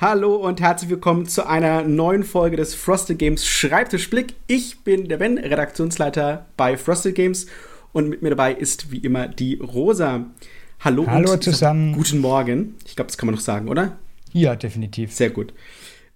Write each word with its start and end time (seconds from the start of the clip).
Hallo 0.00 0.34
und 0.36 0.62
herzlich 0.62 0.88
willkommen 0.88 1.26
zu 1.26 1.46
einer 1.46 1.82
neuen 1.82 2.24
Folge 2.24 2.56
des 2.56 2.74
Frosted 2.74 3.18
Games 3.18 3.46
Schreibtischblick. 3.46 4.32
Ich 4.46 4.80
bin 4.80 5.08
der 5.10 5.18
Ben, 5.18 5.36
Redaktionsleiter 5.36 6.46
bei 6.56 6.78
Frosted 6.78 7.14
Games 7.14 7.44
und 7.92 8.08
mit 8.08 8.22
mir 8.22 8.30
dabei 8.30 8.54
ist 8.54 8.90
wie 8.90 8.96
immer 8.96 9.28
die 9.28 9.56
Rosa. 9.56 10.24
Hallo, 10.80 11.06
Hallo 11.06 11.36
zusammen. 11.36 11.92
Guten 11.92 12.20
Morgen. 12.20 12.76
Ich 12.86 12.96
glaube, 12.96 13.08
das 13.08 13.18
kann 13.18 13.26
man 13.26 13.34
noch 13.34 13.42
sagen, 13.42 13.68
oder? 13.68 13.98
Ja, 14.32 14.56
definitiv. 14.56 15.12
Sehr 15.12 15.28
gut. 15.28 15.52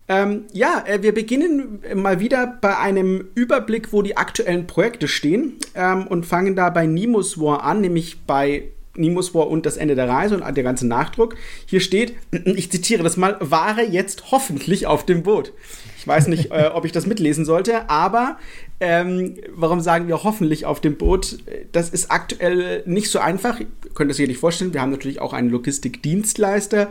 Ähm, 0.09 0.45
ja, 0.55 0.83
äh, 0.87 1.03
wir 1.03 1.13
beginnen 1.13 1.83
mal 1.95 2.21
wieder 2.21 2.59
bei 2.63 2.79
einem 2.79 3.29
Überblick, 3.35 3.93
wo 3.93 4.01
die 4.01 4.17
aktuellen 4.17 4.67
Projekte 4.67 5.09
stehen 5.09 5.59
ähm, 5.75 6.07
und 6.07 6.25
fangen 6.25 6.57
da 6.57 6.71
bei 6.71 6.87
Nemo's 6.87 7.39
War 7.39 7.65
an, 7.65 7.83
nämlich 7.83 8.23
bei 8.23 8.71
Nemo's 8.97 9.35
War 9.35 9.49
und 9.49 9.67
das 9.67 9.77
Ende 9.77 9.95
der 9.95 10.09
Reise 10.09 10.37
und 10.37 10.57
der 10.57 10.65
ganze 10.65 10.87
Nachdruck. 10.87 11.37
Hier 11.67 11.81
steht, 11.81 12.15
ich 12.45 12.71
zitiere 12.71 13.03
das 13.03 13.17
mal, 13.17 13.37
Ware 13.41 13.83
jetzt 13.83 14.31
hoffentlich 14.31 14.87
auf 14.87 15.05
dem 15.07 15.23
Boot. 15.23 15.53
Ich 15.99 16.07
weiß 16.07 16.29
nicht, 16.29 16.51
äh, 16.51 16.71
ob 16.73 16.85
ich 16.85 16.93
das 16.93 17.07
mitlesen 17.07 17.45
sollte, 17.45 17.89
aber 17.89 18.37
ähm, 18.81 19.37
warum 19.55 19.81
sagen 19.81 20.09
wir 20.09 20.23
hoffentlich 20.23 20.67
auf 20.67 20.81
dem 20.81 20.97
Boot? 20.97 21.39
Das 21.73 21.89
ist 21.89 22.11
aktuell 22.11 22.83
nicht 22.87 23.11
so 23.11 23.19
einfach. 23.19 23.61
Ihr 23.61 23.67
könnt 23.95 24.11
das 24.11 24.19
hier 24.19 24.29
nicht 24.29 24.41
vorstellen. 24.41 24.75
Wir 24.75 24.83
haben 24.83 24.91
natürlich 24.91 25.21
auch 25.21 25.33
einen 25.33 25.49
Logistikdienstleister 25.51 26.91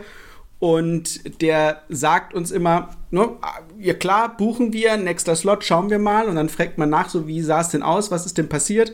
und 0.58 1.42
der 1.42 1.82
sagt 1.90 2.32
uns 2.32 2.50
immer, 2.50 2.88
ne, 3.10 3.28
ja 3.78 3.92
klar, 3.92 4.36
buchen 4.36 4.72
wir, 4.72 4.96
nächster 4.96 5.36
Slot, 5.36 5.62
schauen 5.62 5.90
wir 5.90 5.98
mal. 5.98 6.26
Und 6.26 6.36
dann 6.36 6.48
fragt 6.48 6.78
man 6.78 6.90
nach, 6.90 7.10
so 7.10 7.26
wie 7.26 7.42
sah 7.42 7.60
es 7.60 7.68
denn 7.68 7.82
aus, 7.82 8.10
was 8.10 8.24
ist 8.24 8.38
denn 8.38 8.48
passiert? 8.48 8.92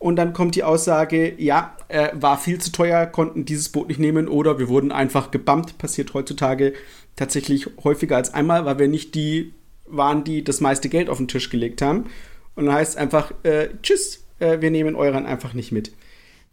Und 0.00 0.16
dann 0.16 0.32
kommt 0.32 0.54
die 0.54 0.64
Aussage, 0.64 1.34
ja, 1.36 1.76
äh, 1.88 2.08
war 2.14 2.38
viel 2.38 2.58
zu 2.58 2.72
teuer, 2.72 3.04
konnten 3.04 3.44
dieses 3.44 3.68
Boot 3.68 3.88
nicht 3.88 4.00
nehmen 4.00 4.28
oder 4.28 4.58
wir 4.58 4.70
wurden 4.70 4.92
einfach 4.92 5.30
gebammt. 5.30 5.76
Passiert 5.76 6.14
heutzutage 6.14 6.72
tatsächlich 7.16 7.68
häufiger 7.84 8.16
als 8.16 8.32
einmal, 8.32 8.64
weil 8.64 8.78
wir 8.78 8.88
nicht 8.88 9.14
die 9.14 9.52
waren, 9.84 10.24
die 10.24 10.42
das 10.42 10.62
meiste 10.62 10.88
Geld 10.88 11.10
auf 11.10 11.18
den 11.18 11.28
Tisch 11.28 11.50
gelegt 11.50 11.82
haben. 11.82 12.06
Und 12.54 12.64
dann 12.64 12.74
heißt 12.74 12.92
es 12.92 12.96
einfach, 12.96 13.32
äh, 13.42 13.68
tschüss, 13.82 14.24
äh, 14.38 14.62
wir 14.62 14.70
nehmen 14.70 14.94
euren 14.94 15.26
einfach 15.26 15.52
nicht 15.52 15.70
mit. 15.70 15.92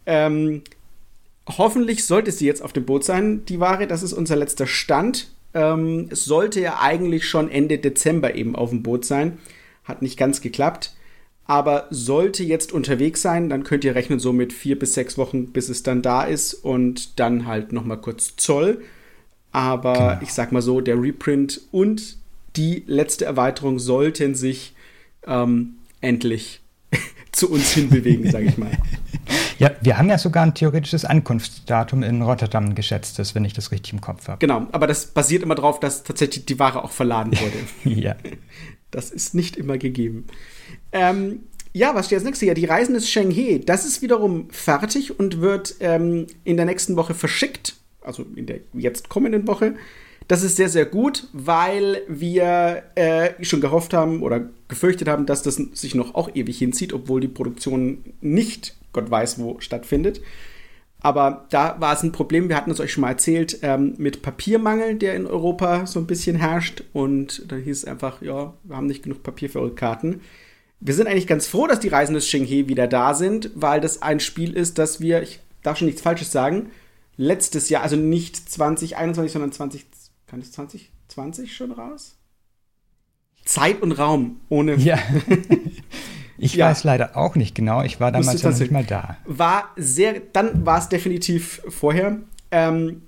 Ähm, 0.05 0.63
hoffentlich 1.47 2.05
sollte 2.05 2.33
sie 2.33 2.47
jetzt 2.47 2.61
auf 2.61 2.73
dem 2.73 2.85
Boot 2.85 3.05
sein, 3.05 3.45
die 3.45 3.61
Ware. 3.61 3.87
Das 3.87 4.03
ist 4.03 4.11
unser 4.11 4.35
letzter 4.35 4.67
Stand. 4.67 5.31
Ähm, 5.53 6.09
es 6.11 6.25
sollte 6.25 6.59
ja 6.59 6.81
eigentlich 6.81 7.29
schon 7.29 7.49
Ende 7.49 7.77
Dezember 7.77 8.35
eben 8.35 8.57
auf 8.57 8.71
dem 8.71 8.83
Boot 8.83 9.05
sein. 9.05 9.37
Hat 9.85 10.01
nicht 10.01 10.17
ganz 10.17 10.41
geklappt 10.41 10.96
aber 11.47 11.87
sollte 11.89 12.43
jetzt 12.43 12.73
unterwegs 12.73 13.21
sein, 13.21 13.49
dann 13.49 13.63
könnt 13.63 13.85
ihr 13.85 13.95
rechnen 13.95 14.19
so 14.19 14.33
mit 14.33 14.51
vier 14.51 14.77
bis 14.77 14.93
sechs 14.93 15.17
Wochen, 15.17 15.53
bis 15.53 15.69
es 15.69 15.81
dann 15.81 16.01
da 16.01 16.23
ist 16.23 16.53
und 16.53 17.19
dann 17.19 17.47
halt 17.47 17.71
noch 17.71 17.85
mal 17.85 17.95
kurz 17.95 18.35
Zoll. 18.35 18.83
Aber 19.53 19.93
genau. 19.93 20.17
ich 20.21 20.33
sag 20.33 20.51
mal 20.51 20.61
so, 20.61 20.81
der 20.81 21.01
Reprint 21.01 21.61
und 21.71 22.17
die 22.57 22.83
letzte 22.85 23.25
Erweiterung 23.25 23.79
sollten 23.79 24.35
sich 24.35 24.75
ähm, 25.25 25.77
endlich 26.01 26.61
zu 27.31 27.49
uns 27.49 27.71
hinbewegen, 27.71 28.29
sage 28.29 28.45
ich 28.45 28.57
mal. 28.57 28.71
Ja, 29.59 29.71
wir 29.81 29.97
haben 29.97 30.07
ja 30.07 30.19
sogar 30.19 30.43
ein 30.43 30.53
theoretisches 30.53 31.03
Ankunftsdatum 31.03 32.03
in 32.03 32.21
Rotterdam 32.21 32.75
geschätztes, 32.75 33.33
wenn 33.33 33.43
ich 33.43 33.53
das 33.53 33.71
richtig 33.71 33.91
im 33.93 34.01
Kopf 34.01 34.27
habe. 34.27 34.37
Genau, 34.37 34.67
aber 34.71 34.85
das 34.85 35.07
basiert 35.07 35.41
immer 35.41 35.55
darauf, 35.55 35.79
dass 35.79 36.03
tatsächlich 36.03 36.45
die 36.45 36.59
Ware 36.59 36.83
auch 36.83 36.91
verladen 36.91 37.33
wurde. 37.39 37.57
ja. 37.99 38.15
Das 38.91 39.11
ist 39.11 39.35
nicht 39.35 39.57
immer 39.57 39.77
gegeben. 39.77 40.25
Ähm, 40.91 41.43
ja, 41.73 41.93
was 41.93 42.07
steht 42.07 42.17
als 42.17 42.25
nächstes? 42.25 42.47
Ja, 42.47 42.53
die 42.53 42.65
Reisen 42.65 42.93
des 42.93 43.09
Shenghe. 43.09 43.59
Das 43.59 43.85
ist 43.85 44.01
wiederum 44.01 44.49
fertig 44.49 45.19
und 45.19 45.41
wird 45.41 45.75
ähm, 45.79 46.27
in 46.43 46.57
der 46.57 46.65
nächsten 46.65 46.95
Woche 46.95 47.13
verschickt. 47.13 47.75
Also 48.01 48.25
in 48.35 48.45
der 48.45 48.59
jetzt 48.73 49.09
kommenden 49.09 49.47
Woche. 49.47 49.75
Das 50.27 50.43
ist 50.43 50.57
sehr, 50.57 50.69
sehr 50.69 50.85
gut, 50.85 51.27
weil 51.31 52.01
wir 52.07 52.83
äh, 52.95 53.43
schon 53.43 53.61
gehofft 53.61 53.93
haben 53.93 54.23
oder 54.23 54.49
gefürchtet 54.67 55.07
haben, 55.07 55.25
dass 55.25 55.41
das 55.41 55.55
sich 55.55 55.95
noch 55.95 56.15
auch 56.15 56.33
ewig 56.35 56.57
hinzieht, 56.57 56.91
obwohl 56.91 57.21
die 57.21 57.29
Produktion 57.29 58.03
nicht 58.19 58.75
Gott 58.97 59.11
weiß 59.11 59.39
wo 59.39 59.59
stattfindet. 59.59 60.21
Aber 60.99 61.45
da 61.49 61.79
war 61.79 61.93
es 61.93 62.03
ein 62.03 62.11
Problem, 62.11 62.49
wir 62.49 62.55
hatten 62.55 62.71
es 62.71 62.79
euch 62.79 62.91
schon 62.91 63.01
mal 63.01 63.11
erzählt, 63.11 63.59
ähm, 63.61 63.93
mit 63.97 64.21
Papiermangel, 64.21 64.95
der 64.95 65.15
in 65.15 65.27
Europa 65.27 65.85
so 65.85 65.99
ein 65.99 66.07
bisschen 66.07 66.35
herrscht. 66.35 66.83
Und 66.93 67.51
dann 67.51 67.61
hieß 67.61 67.77
es 67.77 67.85
einfach, 67.85 68.21
ja, 68.21 68.53
wir 68.63 68.75
haben 68.75 68.87
nicht 68.87 69.03
genug 69.03 69.23
Papier 69.23 69.49
für 69.49 69.59
eure 69.59 69.75
Karten. 69.75 70.21
Wir 70.79 70.93
sind 70.93 71.07
eigentlich 71.07 71.27
ganz 71.27 71.47
froh, 71.47 71.67
dass 71.67 71.79
die 71.79 71.87
Reisen 71.87 72.13
des 72.13 72.25
Xinghe 72.25 72.67
wieder 72.67 72.87
da 72.87 73.13
sind, 73.13 73.51
weil 73.55 73.81
das 73.81 74.01
ein 74.01 74.19
Spiel 74.19 74.53
ist, 74.53 74.77
das 74.77 74.99
wir, 74.99 75.21
ich 75.21 75.39
darf 75.63 75.77
schon 75.77 75.87
nichts 75.87 76.01
Falsches 76.01 76.31
sagen, 76.31 76.71
letztes 77.15 77.69
Jahr, 77.69 77.83
also 77.83 77.95
nicht 77.95 78.49
2021, 78.49 79.33
sondern 79.33 79.51
20, 79.51 79.85
kann 80.27 80.39
es 80.39 80.51
2020 80.51 81.55
schon 81.55 81.71
raus? 81.71 82.15
Zeit 83.45 83.81
und 83.81 83.93
Raum 83.93 84.41
ohne. 84.49 84.75
Ja. 84.75 84.99
Ich 86.37 86.53
ja. 86.53 86.69
weiß 86.69 86.83
leider 86.83 87.17
auch 87.17 87.35
nicht 87.35 87.55
genau. 87.55 87.83
Ich 87.83 87.99
war 87.99 88.11
damals 88.11 88.41
ja 88.41 88.49
nicht 88.51 88.71
mal 88.71 88.83
da. 88.83 89.17
War 89.25 89.71
sehr, 89.75 90.21
dann 90.33 90.65
war 90.65 90.79
es 90.79 90.89
definitiv 90.89 91.61
vorher. 91.67 92.17
Ähm, 92.51 93.01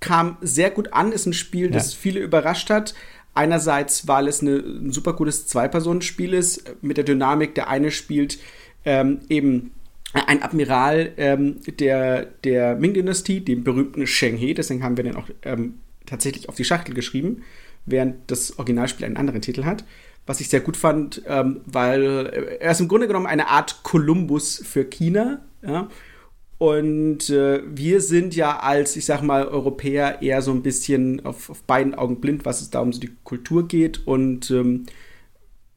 kam 0.00 0.36
sehr 0.40 0.70
gut 0.70 0.92
an, 0.92 1.12
ist 1.12 1.26
ein 1.26 1.32
Spiel, 1.32 1.70
das 1.70 1.92
ja. 1.92 1.98
viele 2.00 2.20
überrascht 2.20 2.70
hat. 2.70 2.94
Einerseits, 3.34 4.08
weil 4.08 4.28
es 4.28 4.40
eine, 4.40 4.56
ein 4.56 4.92
super 4.92 5.12
gutes 5.12 5.46
Zwei-Personen-Spiel 5.46 6.34
ist, 6.34 6.64
mit 6.82 6.96
der 6.96 7.04
Dynamik, 7.04 7.54
der 7.54 7.68
eine 7.68 7.90
spielt 7.90 8.38
ähm, 8.84 9.20
eben 9.28 9.72
ein 10.12 10.42
Admiral 10.42 11.12
ähm, 11.18 11.60
der, 11.78 12.26
der 12.44 12.76
Ming-Dynastie, 12.76 13.40
dem 13.40 13.64
berühmten 13.64 14.06
Sheng 14.06 14.36
He, 14.36 14.54
deswegen 14.54 14.82
haben 14.82 14.96
wir 14.96 15.04
den 15.04 15.16
auch 15.16 15.28
ähm, 15.42 15.74
tatsächlich 16.06 16.48
auf 16.48 16.54
die 16.54 16.64
Schachtel 16.64 16.94
geschrieben, 16.94 17.42
während 17.84 18.30
das 18.30 18.58
Originalspiel 18.58 19.04
einen 19.04 19.16
anderen 19.18 19.42
Titel 19.42 19.64
hat 19.64 19.84
was 20.26 20.40
ich 20.40 20.48
sehr 20.48 20.60
gut 20.60 20.76
fand, 20.76 21.22
ähm, 21.26 21.60
weil 21.66 22.58
er 22.60 22.72
ist 22.72 22.80
im 22.80 22.88
Grunde 22.88 23.06
genommen 23.06 23.26
eine 23.26 23.48
Art 23.48 23.82
Kolumbus 23.84 24.62
für 24.64 24.84
China. 24.84 25.40
Ja? 25.62 25.88
Und 26.58 27.28
äh, 27.30 27.62
wir 27.66 28.00
sind 28.00 28.34
ja 28.34 28.58
als, 28.58 28.96
ich 28.96 29.04
sag 29.04 29.22
mal, 29.22 29.46
Europäer 29.46 30.22
eher 30.22 30.42
so 30.42 30.52
ein 30.52 30.62
bisschen 30.62 31.24
auf, 31.24 31.50
auf 31.50 31.62
beiden 31.62 31.94
Augen 31.94 32.20
blind, 32.20 32.44
was 32.44 32.60
es 32.60 32.70
da 32.70 32.80
um 32.80 32.92
so 32.92 33.00
die 33.00 33.12
Kultur 33.24 33.68
geht. 33.68 34.06
Und 34.06 34.50
ähm, 34.50 34.86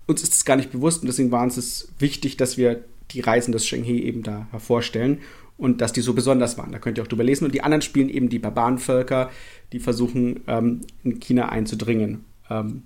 uns 0.07 0.23
ist 0.23 0.33
es 0.33 0.45
gar 0.45 0.55
nicht 0.55 0.71
bewusst. 0.71 1.01
Und 1.01 1.07
deswegen 1.07 1.31
war 1.31 1.43
uns 1.43 1.57
es 1.57 1.89
wichtig, 1.99 2.37
dass 2.37 2.57
wir 2.57 2.83
die 3.11 3.19
Reisen 3.19 3.51
des 3.51 3.67
Shenghe 3.67 3.91
eben 3.91 4.23
da 4.23 4.47
hervorstellen 4.51 5.19
und 5.57 5.81
dass 5.81 5.91
die 5.91 6.01
so 6.01 6.13
besonders 6.13 6.57
waren. 6.57 6.71
Da 6.71 6.79
könnt 6.79 6.97
ihr 6.97 7.03
auch 7.03 7.07
drüber 7.07 7.23
lesen. 7.23 7.45
Und 7.45 7.53
die 7.53 7.61
anderen 7.61 7.81
spielen 7.81 8.09
eben 8.09 8.29
die 8.29 8.39
Barbarenvölker, 8.39 9.29
die 9.73 9.79
versuchen, 9.79 10.41
ähm, 10.47 10.81
in 11.03 11.19
China 11.19 11.49
einzudringen. 11.49 12.23
Ähm, 12.49 12.83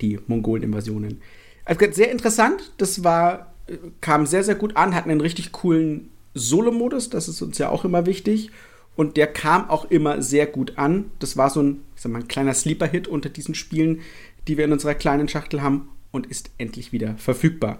die 0.00 0.18
Mongolen-Invasionen. 0.26 1.20
Also 1.64 1.84
sehr 1.92 2.10
interessant. 2.10 2.72
Das 2.78 3.04
war, 3.04 3.54
kam 4.00 4.26
sehr, 4.26 4.44
sehr 4.44 4.54
gut 4.54 4.76
an, 4.76 4.94
hatten 4.94 5.10
einen 5.10 5.20
richtig 5.20 5.52
coolen 5.52 6.10
Solo-Modus, 6.34 7.10
das 7.10 7.28
ist 7.28 7.42
uns 7.42 7.58
ja 7.58 7.68
auch 7.68 7.84
immer 7.84 8.06
wichtig. 8.06 8.50
Und 8.96 9.16
der 9.16 9.28
kam 9.28 9.70
auch 9.70 9.84
immer 9.90 10.22
sehr 10.22 10.46
gut 10.46 10.76
an. 10.76 11.10
Das 11.20 11.36
war 11.36 11.50
so 11.50 11.62
ein, 11.62 11.82
ich 11.94 12.02
sag 12.02 12.10
mal, 12.10 12.20
ein 12.20 12.28
kleiner 12.28 12.52
Sleeper-Hit 12.52 13.06
unter 13.06 13.28
diesen 13.28 13.54
Spielen, 13.54 14.00
die 14.48 14.56
wir 14.56 14.64
in 14.64 14.72
unserer 14.72 14.94
kleinen 14.94 15.28
Schachtel 15.28 15.62
haben 15.62 15.88
und 16.10 16.26
ist 16.26 16.50
endlich 16.58 16.92
wieder 16.92 17.14
verfügbar. 17.16 17.78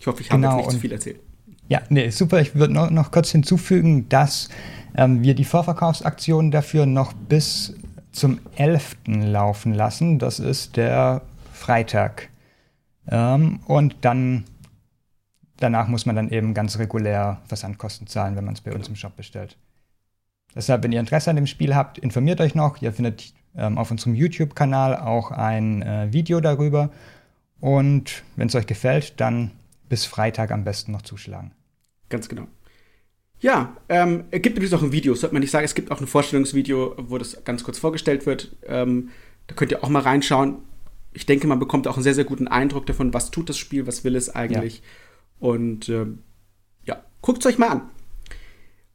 Ich 0.00 0.06
hoffe, 0.06 0.22
ich 0.22 0.30
habe 0.30 0.40
genau, 0.40 0.56
jetzt 0.56 0.66
nicht 0.66 0.74
zu 0.74 0.80
viel 0.80 0.92
erzählt. 0.92 1.20
Ja, 1.68 1.82
nee, 1.90 2.08
super. 2.10 2.40
Ich 2.40 2.54
würde 2.54 2.72
noch, 2.72 2.90
noch 2.90 3.10
kurz 3.10 3.30
hinzufügen, 3.30 4.08
dass 4.08 4.48
ähm, 4.96 5.22
wir 5.22 5.34
die 5.34 5.44
Vorverkaufsaktion 5.44 6.50
dafür 6.50 6.86
noch 6.86 7.12
bis 7.12 7.74
zum 8.12 8.40
11. 8.56 8.96
laufen 9.06 9.74
lassen. 9.74 10.18
Das 10.18 10.40
ist 10.40 10.76
der 10.76 11.22
Freitag. 11.52 12.28
Ähm, 13.10 13.60
und 13.66 13.96
dann 14.02 14.44
danach 15.58 15.88
muss 15.88 16.06
man 16.06 16.16
dann 16.16 16.30
eben 16.30 16.54
ganz 16.54 16.78
regulär 16.78 17.40
Versandkosten 17.46 18.06
zahlen, 18.06 18.36
wenn 18.36 18.44
man 18.44 18.54
es 18.54 18.60
bei 18.60 18.72
uns 18.72 18.88
im 18.88 18.96
Shop 18.96 19.16
bestellt. 19.16 19.56
Deshalb, 20.54 20.82
wenn 20.82 20.92
ihr 20.92 21.00
Interesse 21.00 21.30
an 21.30 21.36
dem 21.36 21.46
Spiel 21.46 21.74
habt, 21.74 21.98
informiert 21.98 22.40
euch 22.40 22.54
noch. 22.54 22.80
Ihr 22.80 22.92
findet 22.92 23.34
ähm, 23.56 23.76
auf 23.76 23.90
unserem 23.90 24.14
YouTube-Kanal 24.14 24.96
auch 24.96 25.30
ein 25.30 25.82
äh, 25.82 26.12
Video 26.12 26.40
darüber. 26.40 26.90
Und 27.60 28.22
wenn 28.36 28.48
es 28.48 28.54
euch 28.54 28.66
gefällt, 28.66 29.20
dann 29.20 29.50
bis 29.88 30.04
Freitag 30.04 30.50
am 30.50 30.64
besten 30.64 30.92
noch 30.92 31.02
zuschlagen. 31.02 31.52
Ganz 32.08 32.28
genau. 32.28 32.46
Ja, 33.40 33.76
ähm, 33.88 34.24
es 34.30 34.42
gibt 34.42 34.56
übrigens 34.56 34.74
auch 34.74 34.82
ein 34.82 34.92
Video, 34.92 35.14
sollte 35.14 35.34
man 35.34 35.40
nicht 35.40 35.50
sagen. 35.50 35.64
Es 35.64 35.74
gibt 35.74 35.90
auch 35.90 36.00
ein 36.00 36.06
Vorstellungsvideo, 36.06 36.94
wo 36.98 37.18
das 37.18 37.44
ganz 37.44 37.62
kurz 37.62 37.78
vorgestellt 37.78 38.26
wird. 38.26 38.56
Ähm, 38.66 39.10
da 39.46 39.54
könnt 39.54 39.70
ihr 39.70 39.84
auch 39.84 39.88
mal 39.88 40.02
reinschauen. 40.02 40.56
Ich 41.12 41.26
denke, 41.26 41.46
man 41.46 41.58
bekommt 41.58 41.86
auch 41.86 41.94
einen 41.94 42.02
sehr, 42.02 42.14
sehr 42.14 42.24
guten 42.24 42.48
Eindruck 42.48 42.86
davon, 42.86 43.14
was 43.14 43.30
tut 43.30 43.48
das 43.48 43.56
Spiel, 43.56 43.86
was 43.86 44.04
will 44.04 44.16
es 44.16 44.34
eigentlich. 44.34 44.76
Ja. 44.76 45.48
Und 45.48 45.88
ähm, 45.88 46.18
ja, 46.84 47.02
guckt 47.22 47.44
es 47.44 47.46
euch 47.46 47.58
mal 47.58 47.68
an. 47.68 47.82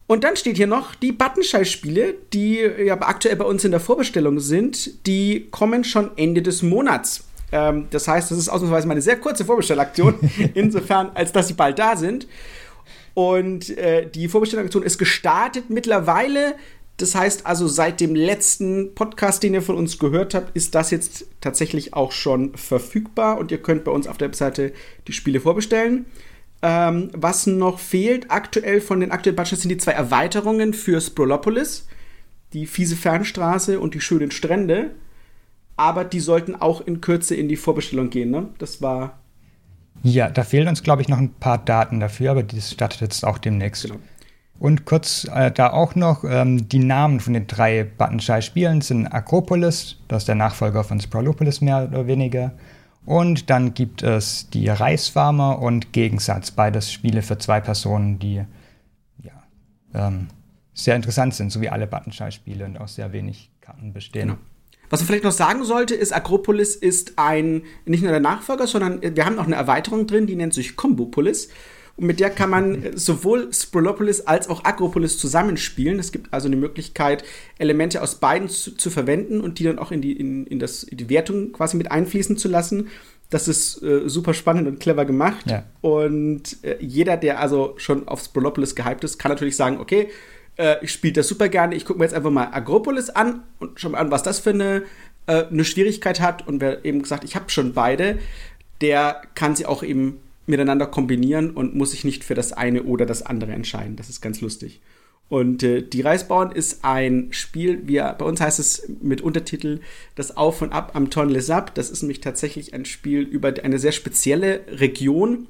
Und 0.08 0.26
dann 0.26 0.36
steht 0.36 0.58
hier 0.58 0.68
noch, 0.68 0.96
die 0.96 1.14
Buttonschei-Spiele, 1.14 2.16
die 2.34 2.58
ja 2.58 3.00
aktuell 3.02 3.38
bei 3.38 3.46
uns 3.46 3.64
in 3.64 3.72
der 3.72 3.80
Vorbestellung 3.80 4.40
sind, 4.40 5.08
die 5.08 5.48
kommen 5.50 5.86
schon 5.86 6.12
Ende 6.18 6.42
des 6.42 6.62
Monats. 6.62 7.26
Ähm, 7.54 7.88
das 7.90 8.08
heißt, 8.08 8.30
das 8.30 8.38
ist 8.38 8.50
ausnahmsweise 8.50 8.88
mal 8.88 8.94
eine 8.94 9.02
sehr 9.02 9.18
kurze 9.18 9.46
Vorbestellaktion, 9.46 10.16
insofern, 10.54 11.12
als 11.14 11.32
dass 11.32 11.48
sie 11.48 11.54
bald 11.54 11.80
da 11.80 11.96
sind. 11.96 12.28
Und 13.14 13.78
äh, 13.78 14.10
die 14.10 14.28
Vorbestellaktion 14.28 14.84
ist 14.84 14.98
gestartet. 14.98 15.70
Mittlerweile 15.70 16.56
Das 16.98 17.16
heißt 17.16 17.48
also, 17.48 17.68
seit 17.68 18.00
dem 18.00 18.14
letzten 18.16 18.94
Podcast, 18.94 19.42
den 19.42 19.56
ihr 19.56 19.64
von 19.64 19.76
uns 19.76 19.98
gehört 19.98 20.36
habt, 20.36 20.56
ist 20.56 20.76
das 20.76 20.92
jetzt 20.92 21.26
tatsächlich 21.42 21.94
auch 21.96 22.12
schon 22.12 22.56
verfügbar 22.56 23.40
und 23.40 23.52
ihr 23.52 23.58
könnt 23.62 23.84
bei 23.84 23.92
uns 23.92 24.08
auf 24.08 24.18
der 24.18 24.28
Webseite 24.28 24.74
die 25.08 25.14
Spiele 25.14 25.40
vorbestellen. 25.42 26.06
Ähm, 26.62 27.10
was 27.14 27.48
noch 27.48 27.80
fehlt 27.80 28.30
aktuell 28.30 28.80
von 28.80 29.00
den 29.00 29.12
aktuellen 29.12 29.36
Budgets 29.36 29.64
sind 29.64 29.70
die 29.70 29.78
zwei 29.78 29.94
Erweiterungen 29.94 30.74
für 30.74 31.02
Sprolopolis, 31.02 31.88
die 32.54 32.68
fiese 32.68 32.96
Fernstraße 32.96 33.80
und 33.80 33.96
die 33.96 34.02
schönen 34.02 34.32
Strände. 34.32 34.92
Aber 35.76 36.06
die 36.06 36.20
sollten 36.20 36.56
auch 36.56 36.86
in 36.86 37.02
Kürze 37.02 37.36
in 37.36 37.50
die 37.50 37.58
Vorbestellung 37.58 38.12
gehen, 38.12 38.30
ne? 38.30 38.50
Das 38.60 38.82
war. 38.82 39.23
Ja, 40.02 40.30
da 40.30 40.44
fehlen 40.44 40.68
uns, 40.68 40.84
glaube 40.84 41.02
ich, 41.02 41.08
noch 41.08 41.18
ein 41.18 41.34
paar 41.34 41.58
Daten 41.60 42.00
dafür, 42.00 42.32
aber 42.32 42.44
das 42.44 42.72
startet 42.72 43.02
jetzt 43.02 43.26
auch 43.26 43.38
demnächst. 43.38 43.84
Genau. 43.84 44.00
Und 44.60 44.86
kurz 44.86 45.28
äh, 45.34 45.52
da 45.52 45.72
auch 45.72 45.96
noch, 45.96 46.24
ähm, 46.24 46.70
die 46.70 46.80
Namen 46.80 47.20
von 47.20 47.34
den 47.34 47.48
drei 47.48 47.84
Buttonschei-Spielen 47.84 48.82
sind 48.82 49.08
Akropolis, 49.08 49.98
das 50.08 50.24
ist 50.24 50.28
der 50.28 50.36
Nachfolger 50.36 50.84
von 50.84 51.00
Sprolopolis 51.00 51.62
mehr 51.62 51.88
oder 51.90 52.08
weniger. 52.08 52.54
Und 53.06 53.50
dann 53.50 53.74
gibt 53.74 54.04
es 54.04 54.50
die 54.50 54.70
Reisfarmer 54.70 55.60
und 55.60 55.92
Gegensatz, 55.92 56.52
beides 56.52 56.92
Spiele 56.92 57.22
für 57.22 57.38
zwei 57.38 57.60
Personen, 57.60 58.20
die 58.20 58.46
ja, 59.22 59.34
ähm, 59.94 60.28
sehr 60.74 60.96
interessant 60.96 61.34
sind, 61.34 61.52
so 61.52 61.60
wie 61.60 61.70
alle 61.70 61.86
Buttonschei-Spiele 61.86 62.64
und 62.64 62.78
aus 62.78 62.96
sehr 62.96 63.12
wenig 63.12 63.52
Karten 63.60 63.92
bestehen. 63.92 64.30
Genau. 64.30 64.40
Was 64.94 65.00
man 65.00 65.08
vielleicht 65.08 65.24
noch 65.24 65.32
sagen 65.32 65.64
sollte, 65.64 65.96
ist, 65.96 66.14
Akropolis 66.14 66.76
ist 66.76 67.14
ein, 67.16 67.64
nicht 67.86 68.04
nur 68.04 68.12
der 68.12 68.20
Nachfolger, 68.20 68.68
sondern 68.68 69.02
wir 69.02 69.26
haben 69.26 69.40
auch 69.40 69.48
eine 69.48 69.56
Erweiterung 69.56 70.06
drin, 70.06 70.28
die 70.28 70.36
nennt 70.36 70.54
sich 70.54 70.76
Combopolis. 70.76 71.50
Und 71.96 72.06
mit 72.06 72.20
der 72.20 72.30
kann 72.30 72.52
man 72.52 72.92
sowohl 72.94 73.52
Sprolopolis 73.52 74.22
als 74.22 74.48
auch 74.50 74.66
Agropolis 74.66 75.18
zusammenspielen. 75.18 75.98
Es 75.98 76.12
gibt 76.12 76.32
also 76.32 76.46
eine 76.46 76.58
Möglichkeit, 76.58 77.24
Elemente 77.58 78.04
aus 78.04 78.20
beiden 78.20 78.50
zu, 78.50 78.78
zu 78.78 78.92
verwenden 78.92 79.42
und 79.42 79.58
die 79.58 79.64
dann 79.64 79.80
auch 79.80 79.92
in 79.92 80.02
die, 80.02 80.12
in, 80.12 80.46
in, 80.46 80.60
das, 80.60 80.84
in 80.84 80.98
die 80.98 81.10
Wertung 81.10 81.54
quasi 81.54 81.76
mit 81.76 81.92
einfließen 81.92 82.38
zu 82.38 82.48
lassen. 82.48 82.90
Das 83.32 83.48
ist 83.48 83.82
äh, 83.82 84.08
super 84.08 84.36
spannend 84.36 84.68
und 84.68 84.80
clever 84.80 85.06
gemacht. 85.06 85.50
Ja. 85.50 85.64
Und 85.82 86.64
äh, 86.64 86.78
jeder, 86.80 87.18
der 87.18 87.40
also 87.40 87.74
schon 87.78 88.08
auf 88.08 88.22
Sprolopolis 88.22 88.76
gehypt 88.76 89.04
ist, 89.04 89.18
kann 89.18 89.32
natürlich 89.32 89.56
sagen, 89.56 89.80
okay, 89.80 90.10
äh, 90.58 90.84
ich 90.84 90.92
spiele 90.92 91.14
das 91.14 91.28
super 91.28 91.50
gerne, 91.50 91.76
ich 91.76 91.86
gucke 91.86 92.00
mir 92.00 92.06
jetzt 92.06 92.14
einfach 92.14 92.32
mal 92.32 92.50
Agropolis 92.52 93.10
an 93.10 93.44
und 93.60 93.80
schau 93.80 93.90
mal 93.90 94.00
an, 94.00 94.12
was 94.12 94.24
das 94.24 94.40
für 94.40 94.52
eine, 94.52 94.84
äh, 95.28 95.46
eine 95.46 95.66
Schwierigkeit 95.66 96.20
hat. 96.20 96.48
Und 96.48 96.62
wer 96.62 96.86
eben 96.86 97.02
gesagt, 97.02 97.24
ich 97.24 97.36
habe 97.36 97.50
schon 97.50 97.74
beide, 97.74 98.20
der 98.82 99.22
kann 99.36 99.56
sie 99.56 99.66
auch 99.66 99.84
eben 99.84 100.20
miteinander 100.46 100.88
kombinieren 100.88 101.52
und 101.52 101.76
muss 101.76 101.92
sich 101.92 102.04
nicht 102.04 102.24
für 102.24 102.34
das 102.34 102.52
eine 102.52 102.84
oder 102.84 103.06
das 103.06 103.24
andere 103.24 103.54
entscheiden. 103.54 103.96
Das 103.96 104.10
ist 104.10 104.22
ganz 104.22 104.42
lustig. 104.42 104.82
Und 105.30 105.64
äh, 105.64 105.82
die 105.82 106.02
Reisbauern 106.02 106.52
ist 106.52 106.84
ein 106.84 107.30
Spiel, 107.32 107.88
wie 107.88 107.98
bei 107.98 108.26
uns 108.26 108.42
heißt 108.42 108.60
es 108.60 108.88
mit 109.02 109.22
Untertitel 109.22 109.80
Das 110.16 110.36
Auf 110.36 110.62
und 110.62 110.74
Ab 110.74 110.92
am 110.96 111.10
Tonle 111.10 111.42
Sap. 111.42 111.74
Das 111.76 111.90
ist 111.90 112.04
nämlich 112.04 112.22
tatsächlich 112.22 112.74
ein 112.74 112.86
Spiel 112.86 113.22
über 113.22 113.54
eine 113.64 113.80
sehr 113.80 113.94
spezielle 113.94 114.62
Region 114.68 115.48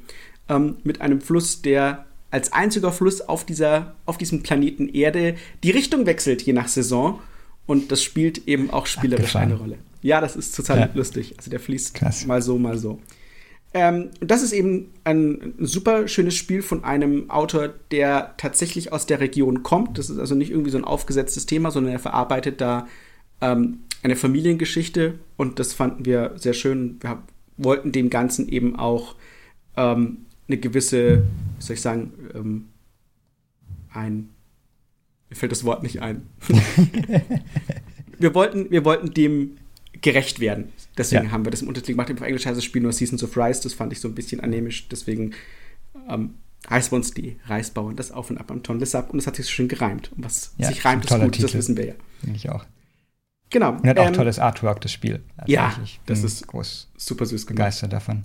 ähm, 0.47 0.77
mit 0.83 1.01
einem 1.01 1.21
Fluss, 1.21 1.61
der 1.61 2.05
als 2.33 2.51
einziger 2.51 2.91
Fluss 2.91 3.21
auf, 3.21 3.45
dieser, 3.45 3.93
auf 4.07 4.17
diesem 4.17 4.41
Planeten 4.41 4.89
Erde 4.89 5.35
die 5.63 5.69
Richtung 5.69 6.07
wechselt, 6.07 6.41
je 6.41 6.53
nach 6.53 6.67
Saison. 6.67 7.21
Und 7.67 7.91
das 7.91 8.01
spielt 8.01 8.47
eben 8.47 8.71
auch 8.71 8.87
spielerisch 8.87 9.35
eine 9.35 9.53
Rolle. 9.53 9.77
Ja, 10.01 10.19
das 10.19 10.35
ist 10.35 10.55
total 10.55 10.79
ja. 10.79 10.89
lustig. 10.95 11.35
Also 11.37 11.51
der 11.51 11.59
fließt 11.59 11.93
Krass. 11.93 12.25
mal 12.25 12.41
so, 12.41 12.57
mal 12.57 12.79
so. 12.79 12.99
Ähm, 13.75 14.09
das 14.19 14.41
ist 14.41 14.51
eben 14.51 14.91
ein 15.03 15.53
super 15.59 16.07
schönes 16.07 16.33
Spiel 16.33 16.63
von 16.63 16.83
einem 16.83 17.29
Autor, 17.29 17.69
der 17.91 18.33
tatsächlich 18.37 18.91
aus 18.91 19.05
der 19.05 19.19
Region 19.19 19.61
kommt. 19.61 19.99
Das 19.99 20.09
ist 20.09 20.17
also 20.17 20.33
nicht 20.33 20.49
irgendwie 20.49 20.71
so 20.71 20.79
ein 20.79 20.85
aufgesetztes 20.85 21.45
Thema, 21.45 21.69
sondern 21.69 21.93
er 21.93 21.99
verarbeitet 21.99 22.59
da 22.61 22.87
ähm, 23.41 23.79
eine 24.01 24.15
Familiengeschichte 24.15 25.19
und 25.37 25.59
das 25.59 25.73
fanden 25.73 26.05
wir 26.05 26.33
sehr 26.35 26.53
schön. 26.53 26.97
Wir 26.99 27.21
wollten 27.57 27.91
dem 27.91 28.09
Ganzen 28.09 28.49
eben 28.49 28.75
auch 28.75 29.15
ähm, 29.77 30.25
eine 30.47 30.57
gewisse, 30.57 31.23
wie 31.57 31.61
soll 31.63 31.75
ich 31.75 31.81
sagen, 31.81 32.11
ähm, 32.33 32.69
ein, 33.89 34.29
mir 35.29 35.35
fällt 35.35 35.51
das 35.51 35.63
Wort 35.63 35.83
nicht 35.83 36.01
ein. 36.01 36.27
wir, 38.19 38.35
wollten, 38.35 38.69
wir 38.71 38.85
wollten 38.85 39.13
dem 39.13 39.57
gerecht 40.01 40.39
werden. 40.39 40.71
Deswegen 40.97 41.25
ja. 41.25 41.31
haben 41.31 41.45
wir 41.45 41.51
das 41.51 41.61
im 41.61 41.67
Untertitel 41.67 41.93
gemacht. 41.93 42.11
Auf 42.11 42.21
Englisch 42.21 42.45
heißt 42.45 42.57
das 42.57 42.63
Spiel 42.63 42.81
nur 42.81 42.93
Seasons 42.93 43.23
of 43.23 43.35
Rice. 43.37 43.61
Das 43.61 43.73
fand 43.73 43.93
ich 43.93 43.99
so 43.99 44.07
ein 44.07 44.15
bisschen 44.15 44.41
anämisch. 44.41 44.87
Deswegen 44.89 45.31
ähm, 46.09 46.35
heißt 46.69 46.91
bei 46.91 46.97
uns 46.97 47.13
die 47.13 47.37
Reisbauern 47.45 47.95
das 47.95 48.11
Auf 48.11 48.29
und 48.29 48.37
Ab 48.37 48.51
am 48.51 48.63
Tonle 48.63 48.85
Sap. 48.85 49.11
Und 49.11 49.19
es 49.19 49.27
hat 49.27 49.37
sich 49.37 49.45
so 49.45 49.51
schön 49.51 49.67
gereimt. 49.67 50.11
Und 50.15 50.25
was 50.25 50.53
ja, 50.57 50.67
sich 50.67 50.83
reimt, 50.85 51.05
ist 51.05 51.11
gut. 51.11 51.31
Titel. 51.31 51.41
Das 51.43 51.53
wissen 51.53 51.77
wir 51.77 51.85
ja. 51.85 51.93
Ich 52.33 52.49
auch. 52.49 52.65
Genau. 53.49 53.71
Und 53.71 53.87
hat 53.87 53.99
auch 53.99 54.07
ähm, 54.07 54.13
tolles 54.13 54.39
Artwork, 54.39 54.81
das 54.81 54.91
Spiel. 54.91 55.23
Ja, 55.45 55.79
das 56.05 56.23
ist 56.23 56.47
groß. 56.47 56.91
Super 56.97 57.25
süß 57.25 57.45
gemacht. 57.45 57.57
Begeistert 57.57 57.93
davon. 57.93 58.23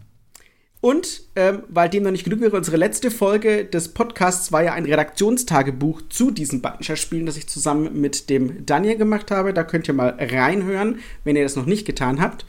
Und 0.80 1.22
ähm, 1.34 1.64
weil 1.69 1.88
dem 1.88 2.04
noch 2.04 2.12
nicht 2.12 2.22
genug 2.22 2.40
wäre, 2.40 2.56
unsere 2.56 2.76
letzte 2.76 3.10
Folge 3.10 3.64
des 3.64 3.88
Podcasts 3.88 4.52
war 4.52 4.62
ja 4.62 4.75
ein 4.75 4.84
Redaktionstagebuch 4.84 6.02
zu 6.08 6.30
diesen 6.30 6.62
Buttonshare-Spielen, 6.62 7.26
das 7.26 7.36
ich 7.36 7.48
zusammen 7.48 8.00
mit 8.00 8.30
dem 8.30 8.64
Daniel 8.64 8.96
gemacht 8.96 9.32
habe. 9.32 9.52
Da 9.52 9.64
könnt 9.64 9.88
ihr 9.88 9.94
mal 9.94 10.16
reinhören, 10.19 11.00
wenn 11.25 11.34
ihr 11.34 11.42
das 11.42 11.56
noch 11.56 11.66
nicht 11.66 11.84
getan 11.84 12.20
habt. 12.20 12.46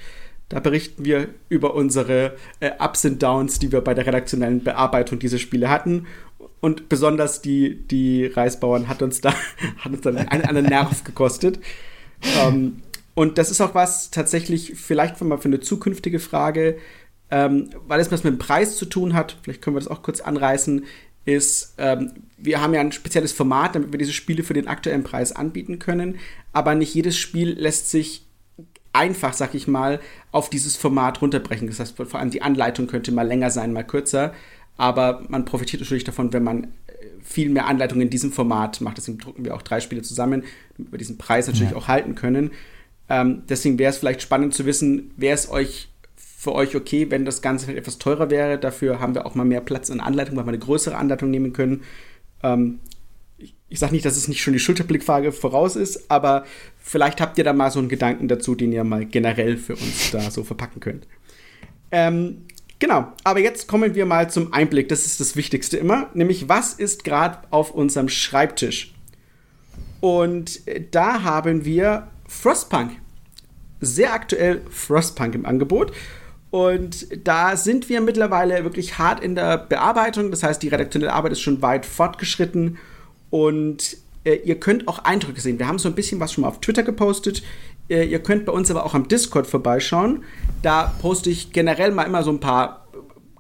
Da 0.48 0.60
berichten 0.60 1.06
wir 1.06 1.30
über 1.48 1.74
unsere 1.74 2.36
äh, 2.60 2.72
Ups 2.80 3.06
und 3.06 3.22
Downs, 3.22 3.58
die 3.58 3.72
wir 3.72 3.82
bei 3.82 3.96
der 3.96 4.06
redaktionellen 4.06 4.64
Bearbeitung 4.64 5.18
dieser 5.18 5.40
Spiele 5.40 5.70
hatten. 5.70 6.06
Und 6.60 6.88
besonders 6.88 7.42
die, 7.42 7.88
die 7.88 8.28
Reisbauern 8.28 8.88
hat 8.88 9.02
uns 9.02 9.22
da 9.22 9.34
hat 9.78 9.92
uns 9.92 10.02
dann 10.02 10.18
einen, 10.18 10.46
einen 10.46 10.66
Nerv 10.66 11.04
gekostet. 11.04 11.60
Ähm, 12.44 12.82
und 13.16 13.38
das 13.38 13.52
ist 13.52 13.60
auch 13.60 13.76
was 13.76 14.12
tatsächlich 14.12 14.76
vielleicht 14.76 15.20
mal 15.22 15.38
für 15.38 15.50
eine 15.50 15.60
zukünftige 15.60 16.20
Frage 16.20 16.78
ähm, 17.32 17.70
weil 17.88 18.00
es 18.00 18.12
was 18.12 18.24
mit 18.24 18.34
dem 18.34 18.40
Preis 18.40 18.78
zu 18.78 18.86
tun 18.86 19.14
hat, 19.14 19.38
vielleicht 19.44 19.62
können 19.62 19.76
wir 19.76 19.82
das 19.82 19.90
auch 19.90 20.02
kurz 20.02 20.22
anreißen, 20.22 20.86
ist, 21.26 21.76
ähm, 21.78 22.12
wir 22.38 22.62
haben 22.62 22.74
ja 22.74 22.82
ein 22.82 22.92
spezielles 22.92 23.32
Format, 23.32 23.76
damit 23.76 23.92
wir 23.92 24.00
diese 24.00 24.14
Spiele 24.14 24.44
für 24.44 24.54
den 24.54 24.68
aktuellen 24.68 25.04
Preis 25.04 25.32
anbieten 25.32 25.80
können, 25.80 26.18
aber 26.54 26.76
nicht 26.76 26.94
jedes 26.94 27.18
Spiel 27.18 27.52
lässt 27.52 27.92
sich 27.92 28.26
einfach, 28.94 29.34
sag 29.34 29.54
ich 29.54 29.68
mal, 29.68 30.00
auf 30.32 30.50
dieses 30.50 30.76
Format 30.76 31.22
runterbrechen. 31.22 31.68
Das 31.68 31.80
heißt, 31.80 31.96
vor 31.96 32.20
allem 32.20 32.32
die 32.32 32.42
Anleitung 32.42 32.88
könnte 32.88 33.12
mal 33.12 33.28
länger 33.28 33.52
sein, 33.52 33.74
mal 33.74 33.84
kürzer, 33.84 34.34
aber 34.78 35.24
man 35.28 35.46
profitiert 35.46 35.82
natürlich 35.82 36.06
davon, 36.06 36.34
wenn 36.34 36.44
man 36.44 36.64
äh, 36.64 36.68
viel 37.22 37.50
mehr 37.50 37.68
Anleitungen 37.68 38.04
in 38.04 38.10
diesem 38.10 38.32
Format 38.32 38.82
macht. 38.82 38.98
Deswegen 38.98 39.20
drucken 39.20 39.46
wir 39.46 39.56
auch 39.56 39.62
drei 39.62 39.82
Spiele 39.82 40.02
zusammen, 40.02 40.44
damit 40.78 40.94
wir 40.94 40.98
diesen 40.98 41.18
Preis 41.18 41.48
natürlich 41.48 41.72
ja. 41.72 41.78
auch 41.78 41.88
halten 41.88 42.16
können. 42.16 42.52
Ähm, 43.10 43.44
deswegen 43.50 43.78
wäre 43.78 43.92
es 43.92 43.98
vielleicht 43.98 44.22
spannend 44.22 44.54
zu 44.54 44.66
wissen, 44.66 45.12
wer 45.18 45.34
es 45.34 45.50
euch 45.50 45.90
für 46.40 46.54
euch 46.54 46.74
okay, 46.74 47.12
wenn 47.12 47.26
das 47.26 47.42
Ganze 47.42 47.76
etwas 47.76 47.98
teurer 47.98 48.30
wäre. 48.30 48.58
Dafür 48.58 49.02
haben 49.02 49.14
wir 49.14 49.26
auch 49.26 49.36
mal 49.36 49.44
mehr 49.44 49.60
Platz 49.60 49.90
in 49.90 50.00
Anleitung, 50.00 50.38
weil 50.38 50.46
wir 50.46 50.52
eine 50.52 50.60
größere 50.60 50.96
Anleitung 50.96 51.30
nehmen 51.30 51.52
können. 51.52 51.84
Ähm, 52.42 52.80
ich, 53.38 53.56
ich 53.68 53.78
sage 53.78 53.92
nicht, 53.92 54.06
dass 54.06 54.16
es 54.16 54.30
nicht 54.30 54.42
schon 54.42 54.54
die 54.54 54.60
Schulterblickfrage 54.60 55.34
voraus 55.34 55.76
ist, 55.76 56.10
aber 56.10 56.46
vielleicht 56.82 57.20
habt 57.20 57.38
ihr 57.38 57.44
da 57.44 57.52
mal 57.52 57.72
so 57.72 57.80
einen 57.80 57.90
Gedanken 57.90 58.30
dazu, 58.30 58.56
den 58.56 58.72
ihr 58.72 58.86
mal 58.86 59.06
generell 59.06 59.58
für 59.58 59.74
uns 59.74 60.12
da 60.12 60.32
so 60.32 60.46
verpacken 60.46 60.80
könnt. 60.80 61.08
Ähm, 61.92 62.46
genau, 62.80 63.12
aber 63.26 63.42
jetzt 63.42 63.68
kommen 63.68 63.94
wir 63.94 64.06
mal 64.06 64.30
zum 64.30 64.54
Einblick. 64.54 64.88
Das 64.88 65.06
ist 65.06 65.20
das 65.20 65.36
Wichtigste 65.36 65.76
immer, 65.76 66.10
nämlich 66.14 66.48
was 66.48 66.74
ist 66.74 67.04
gerade 67.04 67.40
auf 67.50 67.72
unserem 67.72 68.08
Schreibtisch? 68.08 68.94
Und 70.00 70.66
äh, 70.70 70.86
da 70.90 71.24
haben 71.24 71.66
wir 71.66 72.08
Frostpunk. 72.30 72.92
Sehr 73.82 74.14
aktuell 74.14 74.62
Frostpunk 74.70 75.36
im 75.36 75.46
Angebot. 75.46 75.92
Und 76.52 77.08
da 77.28 77.56
sind 77.56 77.90
wir 77.90 78.02
mittlerweile 78.02 78.64
wirklich 78.64 78.98
hart 78.98 79.24
in 79.24 79.36
der 79.36 79.58
Bearbeitung. 79.58 80.32
Das 80.32 80.44
heißt, 80.44 80.62
die 80.64 80.70
redaktionelle 80.70 81.14
Arbeit 81.14 81.34
ist 81.34 81.42
schon 81.42 81.62
weit 81.62 81.86
fortgeschritten. 81.86 82.78
Und 83.30 83.98
äh, 84.24 84.36
ihr 84.36 84.60
könnt 84.60 84.88
auch 84.88 85.00
Eindrücke 85.00 85.42
sehen. 85.42 85.60
Wir 85.60 85.68
haben 85.68 85.80
so 85.80 85.90
ein 85.90 85.96
bisschen 85.96 86.20
was 86.20 86.34
schon 86.34 86.42
mal 86.42 86.48
auf 86.48 86.60
Twitter 86.62 86.84
gepostet. 86.84 87.44
Äh, 87.88 88.06
ihr 88.06 88.20
könnt 88.20 88.46
bei 88.46 88.52
uns 88.52 88.72
aber 88.72 88.86
auch 88.86 88.96
am 88.96 89.08
Discord 89.08 89.46
vorbeischauen. 89.46 90.24
Da 90.64 90.94
poste 91.02 91.30
ich 91.30 91.52
generell 91.52 91.92
mal 91.92 92.04
immer 92.04 92.24
so 92.24 92.32
ein 92.32 92.40
paar 92.40 92.88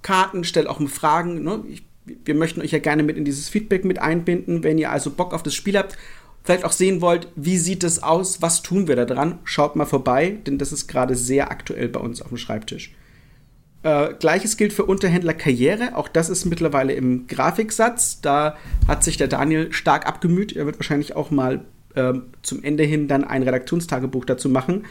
Karten, 0.03 0.43
stelle 0.43 0.69
auch 0.69 0.79
mal 0.79 0.87
Fragen. 0.87 1.43
Ne? 1.43 1.63
Ich, 1.67 1.83
wir 2.05 2.35
möchten 2.35 2.61
euch 2.61 2.71
ja 2.71 2.79
gerne 2.79 3.01
mit 3.01 3.17
in 3.17 3.25
dieses 3.25 3.49
Feedback 3.49 3.85
mit 3.85 3.99
einbinden. 3.99 4.63
Wenn 4.63 4.77
ihr 4.77 4.91
also 4.91 5.09
Bock 5.09 5.33
auf 5.33 5.41
das 5.41 5.55
Spiel 5.55 5.77
habt, 5.77 5.97
vielleicht 6.43 6.63
auch 6.63 6.71
sehen 6.71 7.01
wollt, 7.01 7.27
wie 7.35 7.57
sieht 7.57 7.83
es 7.83 8.01
aus, 8.01 8.41
was 8.41 8.61
tun 8.61 8.87
wir 8.87 8.95
da 8.95 9.05
dran, 9.05 9.39
schaut 9.43 9.75
mal 9.75 9.85
vorbei, 9.85 10.37
denn 10.47 10.57
das 10.57 10.71
ist 10.71 10.87
gerade 10.87 11.15
sehr 11.15 11.51
aktuell 11.51 11.89
bei 11.89 11.99
uns 11.99 12.21
auf 12.21 12.29
dem 12.29 12.37
Schreibtisch. 12.37 12.93
Äh, 13.81 14.13
Gleiches 14.19 14.57
gilt 14.57 14.73
für 14.73 14.85
Unterhändler 14.85 15.33
Karriere. 15.33 15.95
Auch 15.95 16.07
das 16.07 16.29
ist 16.29 16.45
mittlerweile 16.45 16.93
im 16.93 17.27
Grafiksatz. 17.27 18.21
Da 18.21 18.57
hat 18.87 19.03
sich 19.03 19.17
der 19.17 19.27
Daniel 19.27 19.71
stark 19.71 20.05
abgemüht. 20.05 20.55
Er 20.55 20.65
wird 20.65 20.79
wahrscheinlich 20.79 21.15
auch 21.15 21.31
mal 21.31 21.65
äh, 21.95 22.13
zum 22.41 22.63
Ende 22.63 22.83
hin 22.83 23.07
dann 23.07 23.23
ein 23.23 23.43
Redaktionstagebuch 23.43 24.25
dazu 24.25 24.49
machen. 24.49 24.85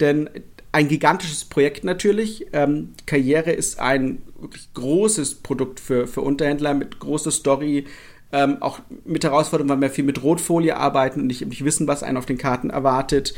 Denn 0.00 0.30
ein 0.72 0.88
gigantisches 0.88 1.44
Projekt 1.44 1.84
natürlich. 1.84 2.46
Ähm, 2.54 2.94
Karriere 3.04 3.52
ist 3.52 3.78
ein 3.78 4.22
wirklich 4.40 4.72
großes 4.72 5.36
Produkt 5.36 5.80
für, 5.80 6.06
für 6.06 6.22
Unterhändler 6.22 6.74
mit 6.74 6.98
großer 6.98 7.30
Story, 7.30 7.86
Ähm, 8.34 8.62
auch 8.62 8.80
mit 9.04 9.24
Herausforderungen, 9.24 9.68
weil 9.68 9.90
wir 9.90 9.94
viel 9.94 10.04
mit 10.04 10.22
Rotfolie 10.22 10.74
arbeiten 10.74 11.20
und 11.20 11.26
nicht, 11.26 11.44
nicht 11.46 11.66
wissen, 11.66 11.86
was 11.86 12.02
einen 12.02 12.16
auf 12.16 12.24
den 12.24 12.38
Karten 12.38 12.70
erwartet. 12.70 13.34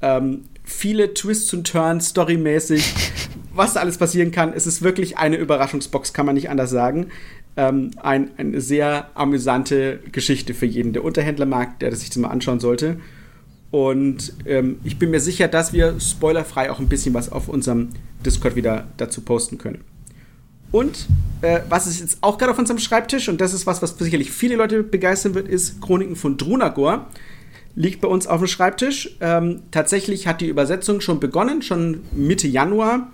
Ähm, 0.00 0.46
viele 0.64 1.14
Twists 1.14 1.54
und 1.54 1.64
Turns, 1.70 2.08
storymäßig, 2.08 2.92
was 3.54 3.74
da 3.74 3.80
alles 3.80 3.98
passieren 3.98 4.30
kann. 4.30 4.52
Es 4.54 4.66
ist 4.66 4.82
wirklich 4.82 5.18
eine 5.18 5.36
Überraschungsbox, 5.36 6.12
kann 6.12 6.26
man 6.26 6.34
nicht 6.34 6.50
anders 6.50 6.70
sagen. 6.70 7.08
Ähm, 7.56 7.90
ein, 8.02 8.30
eine 8.38 8.60
sehr 8.60 9.10
amüsante 9.14 10.00
Geschichte 10.10 10.54
für 10.54 10.66
jeden. 10.66 10.92
Der 10.92 11.04
Unterhändlermarkt, 11.04 11.82
der 11.82 11.90
das 11.90 12.00
sich 12.00 12.10
das 12.10 12.18
mal 12.18 12.28
anschauen 12.28 12.60
sollte. 12.60 12.98
Und 13.70 14.34
ähm, 14.44 14.80
ich 14.84 14.98
bin 14.98 15.10
mir 15.10 15.20
sicher, 15.20 15.48
dass 15.48 15.72
wir 15.72 15.98
spoilerfrei 15.98 16.70
auch 16.70 16.78
ein 16.78 16.88
bisschen 16.88 17.14
was 17.14 17.32
auf 17.32 17.48
unserem 17.48 17.88
Discord 18.24 18.54
wieder 18.54 18.86
dazu 18.98 19.22
posten 19.22 19.58
können. 19.58 19.82
Und 20.70 21.06
äh, 21.42 21.60
was 21.68 21.86
ist 21.86 22.00
jetzt 22.00 22.18
auch 22.22 22.38
gerade 22.38 22.52
auf 22.52 22.58
unserem 22.58 22.78
Schreibtisch, 22.78 23.28
und 23.28 23.40
das 23.40 23.52
ist 23.52 23.66
was, 23.66 23.82
was 23.82 23.96
sicherlich 23.98 24.32
viele 24.32 24.56
Leute 24.56 24.82
begeistern 24.82 25.34
wird, 25.34 25.48
ist 25.48 25.80
Chroniken 25.80 26.16
von 26.16 26.36
Drunagor. 26.36 27.06
Liegt 27.74 28.02
bei 28.02 28.08
uns 28.08 28.26
auf 28.26 28.40
dem 28.40 28.46
Schreibtisch. 28.46 29.16
Ähm, 29.20 29.62
tatsächlich 29.70 30.26
hat 30.26 30.40
die 30.40 30.48
Übersetzung 30.48 31.00
schon 31.00 31.20
begonnen, 31.20 31.62
schon 31.62 32.00
Mitte 32.12 32.48
Januar. 32.48 33.10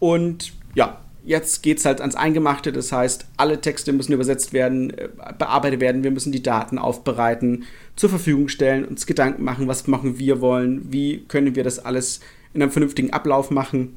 Und 0.00 0.52
ja, 0.74 1.00
jetzt 1.24 1.62
geht 1.62 1.78
es 1.78 1.84
halt 1.84 2.00
ans 2.00 2.16
Eingemachte. 2.16 2.72
Das 2.72 2.90
heißt, 2.90 3.26
alle 3.36 3.60
Texte 3.60 3.92
müssen 3.92 4.12
übersetzt 4.12 4.52
werden, 4.52 4.90
äh, 4.90 5.08
bearbeitet 5.38 5.80
werden. 5.80 6.02
Wir 6.02 6.10
müssen 6.10 6.32
die 6.32 6.42
Daten 6.42 6.78
aufbereiten, 6.78 7.64
zur 7.94 8.10
Verfügung 8.10 8.48
stellen, 8.48 8.84
uns 8.84 9.06
Gedanken 9.06 9.44
machen, 9.44 9.68
was 9.68 9.86
machen 9.86 10.18
wir 10.18 10.40
wollen, 10.40 10.92
wie 10.92 11.24
können 11.28 11.54
wir 11.54 11.62
das 11.62 11.78
alles 11.78 12.18
in 12.52 12.62
einem 12.62 12.72
vernünftigen 12.72 13.12
Ablauf 13.12 13.52
machen 13.52 13.96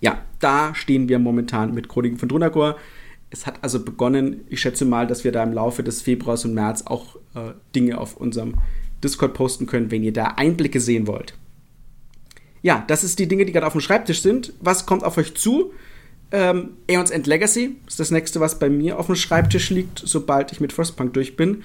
ja, 0.00 0.22
da 0.40 0.74
stehen 0.74 1.08
wir 1.08 1.18
momentan 1.18 1.74
mit 1.74 1.88
Chroniken 1.88 2.18
von 2.18 2.28
Drunagor. 2.28 2.76
Es 3.30 3.46
hat 3.46 3.62
also 3.62 3.84
begonnen, 3.84 4.42
ich 4.48 4.60
schätze 4.60 4.84
mal, 4.84 5.06
dass 5.06 5.24
wir 5.24 5.32
da 5.32 5.42
im 5.42 5.52
Laufe 5.52 5.82
des 5.82 6.02
Februars 6.02 6.44
und 6.44 6.54
März 6.54 6.82
auch 6.86 7.16
äh, 7.34 7.52
Dinge 7.74 7.98
auf 7.98 8.16
unserem 8.16 8.54
Discord 9.02 9.34
posten 9.34 9.66
können, 9.66 9.90
wenn 9.90 10.04
ihr 10.04 10.12
da 10.12 10.34
Einblicke 10.36 10.80
sehen 10.80 11.06
wollt. 11.06 11.34
Ja, 12.66 12.82
das 12.88 13.04
ist 13.04 13.20
die 13.20 13.28
Dinge, 13.28 13.44
die 13.44 13.52
gerade 13.52 13.64
auf 13.64 13.74
dem 13.74 13.80
Schreibtisch 13.80 14.22
sind. 14.22 14.52
Was 14.58 14.86
kommt 14.86 15.04
auf 15.04 15.16
euch 15.18 15.36
zu? 15.36 15.72
Ähm, 16.32 16.70
Aeons 16.90 17.12
End 17.12 17.28
Legacy 17.28 17.76
ist 17.86 18.00
das 18.00 18.10
nächste, 18.10 18.40
was 18.40 18.58
bei 18.58 18.68
mir 18.68 18.98
auf 18.98 19.06
dem 19.06 19.14
Schreibtisch 19.14 19.70
liegt, 19.70 20.02
sobald 20.04 20.50
ich 20.50 20.58
mit 20.58 20.72
Frostpunk 20.72 21.14
durch 21.14 21.36
bin. 21.36 21.62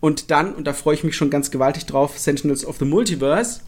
Und 0.00 0.30
dann, 0.30 0.54
und 0.54 0.66
da 0.66 0.74
freue 0.74 0.96
ich 0.96 1.02
mich 1.02 1.16
schon 1.16 1.30
ganz 1.30 1.50
gewaltig 1.50 1.86
drauf, 1.86 2.18
Sentinels 2.18 2.66
of 2.66 2.76
the 2.76 2.84
Multiverse 2.84 3.60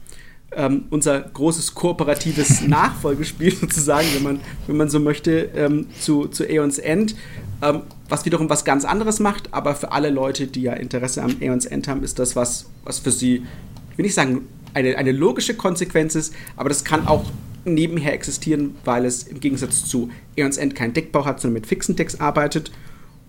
ähm, 0.53 0.85
unser 0.91 1.21
großes 1.21 1.75
kooperatives 1.75 2.61
Nachfolgespiel 2.67 3.55
sozusagen, 3.55 4.07
wenn 4.15 4.23
man, 4.23 4.41
wenn 4.67 4.77
man 4.77 4.91
so 4.91 5.01
möchte, 5.01 5.51
ähm, 5.55 5.87
zu, 5.99 6.27
zu 6.27 6.45
Aeons 6.45 6.79
End. 6.79 7.17
Ähm, 7.63 7.85
was 8.11 8.27
wiederum 8.27 8.51
was 8.51 8.67
ganz 8.67 8.85
anderes 8.85 9.19
macht, 9.19 9.55
aber 9.55 9.75
für 9.75 9.93
alle 9.93 10.11
Leute, 10.11 10.47
die 10.47 10.61
ja 10.61 10.75
Interesse 10.75 11.23
am 11.23 11.37
Aeons 11.41 11.65
End 11.65 11.89
haben, 11.89 12.03
ist 12.03 12.19
das 12.19 12.37
was, 12.37 12.67
was 12.85 12.99
für 12.99 13.11
sie, 13.11 13.47
ich 13.93 13.99
will 13.99 14.05
nicht 14.05 14.15
sagen, 14.15 14.43
eine, 14.77 14.99
eine 14.99 15.13
logische 15.13 15.55
Konsequenz 15.55 16.15
ist, 16.15 16.35
aber 16.55 16.69
das 16.69 16.85
kann 16.85 17.09
auch 17.09 17.25
nebenher 17.65 18.13
existieren, 18.13 18.77
weil 18.85 19.07
es 19.07 19.25
im 19.25 19.41
Gegensatz 19.41 19.87
zu 19.87 20.11
Aeons 20.37 20.59
End 20.59 20.75
keinen 20.75 20.93
Deckbau 20.93 21.25
hat, 21.25 21.41
sondern 21.41 21.55
mit 21.55 21.67
fixen 21.67 21.97
Decks 21.97 22.21
arbeitet. 22.21 22.71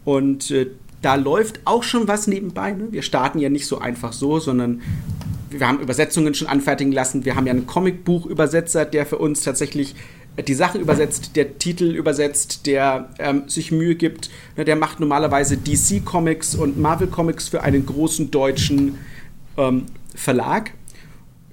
Und 0.04 0.51
äh, 0.51 0.68
da 1.01 1.16
läuft 1.16 1.62
auch 1.63 1.84
schon 1.84 2.08
was 2.08 2.27
nebenbei. 2.27 2.72
Ne? 2.72 2.89
Wir 2.92 3.01
starten 3.01 3.39
ja 3.39 3.50
nicht 3.50 3.66
so 3.66 3.80
einfach 3.80 4.12
so, 4.12 4.39
sondern 4.39 4.82
wir 5.50 5.66
haben 5.66 5.80
Übersetzungen 5.80 6.34
schon 6.34 6.50
anfertigen 6.50 6.92
lassen. 6.92 7.24
Wir 7.24 7.36
haben 7.36 7.48
ja 7.48 7.54
einen 7.54 7.66
Comicbuchübersetzer, 7.66 8.84
der 8.84 9.06
für 9.06 9.18
uns 9.18 9.42
tatsächlich 9.42 9.96
die 10.46 10.54
Sachen 10.54 10.82
übersetzt, 10.82 11.36
der 11.36 11.58
Titel 11.58 11.96
übersetzt, 11.96 12.68
der 12.68 13.10
ähm, 13.20 13.44
sich 13.48 13.72
Mühe 13.72 13.96
gibt. 13.96 14.30
Ne, 14.58 14.66
der 14.66 14.75
macht 14.75 15.00
normalerweise 15.00 15.58
DC 15.58 16.04
Comics 16.04 16.56
und 16.56 16.77
Marvel 16.77 17.08
Comics 17.08 17.48
für 17.48 17.63
einen 17.63 17.86
großen 17.86 18.30
deutschen 18.32 18.98
ähm, 19.58 19.86
Verlag. 20.13 20.72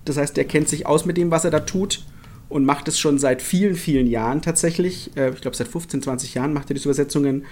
Das 0.04 0.16
heißt, 0.16 0.36
der 0.36 0.44
kennt 0.44 0.68
sich 0.68 0.86
aus 0.86 1.04
mit 1.04 1.16
dem, 1.16 1.30
was 1.30 1.44
er 1.44 1.50
da 1.50 1.60
tut 1.60 2.04
und 2.48 2.64
macht 2.64 2.88
es 2.88 2.98
schon 2.98 3.18
seit 3.18 3.42
vielen, 3.42 3.74
vielen 3.74 4.06
Jahren 4.06 4.42
tatsächlich. 4.42 5.10
Äh, 5.16 5.30
ich 5.30 5.40
glaube, 5.40 5.56
seit 5.56 5.68
15, 5.68 6.02
20 6.02 6.34
Jahren 6.34 6.52
macht 6.52 6.70
er 6.70 6.74
diese 6.74 6.88
Übersetzungen. 6.88 7.44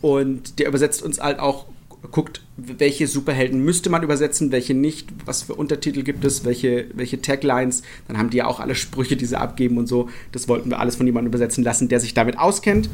Und 0.00 0.58
der 0.58 0.68
übersetzt 0.68 1.02
uns 1.02 1.20
halt 1.20 1.38
auch 1.38 1.66
guckt, 2.10 2.42
welche 2.56 3.06
Superhelden 3.06 3.64
müsste 3.64 3.88
man 3.88 4.02
übersetzen, 4.02 4.50
welche 4.50 4.74
nicht, 4.74 5.08
was 5.24 5.42
für 5.42 5.54
Untertitel 5.54 6.02
gibt 6.02 6.24
es, 6.24 6.44
welche, 6.44 6.86
welche 6.94 7.22
Taglines. 7.22 7.82
Dann 8.08 8.18
haben 8.18 8.30
die 8.30 8.38
ja 8.38 8.46
auch 8.46 8.58
alle 8.58 8.74
Sprüche, 8.74 9.16
die 9.16 9.26
sie 9.26 9.38
abgeben 9.38 9.78
und 9.78 9.86
so. 9.86 10.08
Das 10.32 10.48
wollten 10.48 10.70
wir 10.70 10.80
alles 10.80 10.96
von 10.96 11.06
jemandem 11.06 11.30
übersetzen 11.30 11.62
lassen, 11.62 11.88
der 11.88 12.00
sich 12.00 12.14
damit 12.14 12.38
auskennt. 12.38 12.90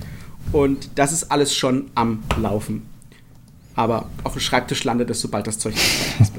Und 0.52 0.90
das 0.96 1.12
ist 1.12 1.32
alles 1.32 1.54
schon 1.54 1.90
am 1.94 2.22
Laufen. 2.40 2.82
Aber 3.74 4.10
auf 4.24 4.32
dem 4.32 4.40
Schreibtisch 4.40 4.84
landet 4.84 5.08
es, 5.10 5.20
sobald 5.20 5.46
das 5.46 5.58
Zeug 5.58 5.74
ist. 6.20 6.32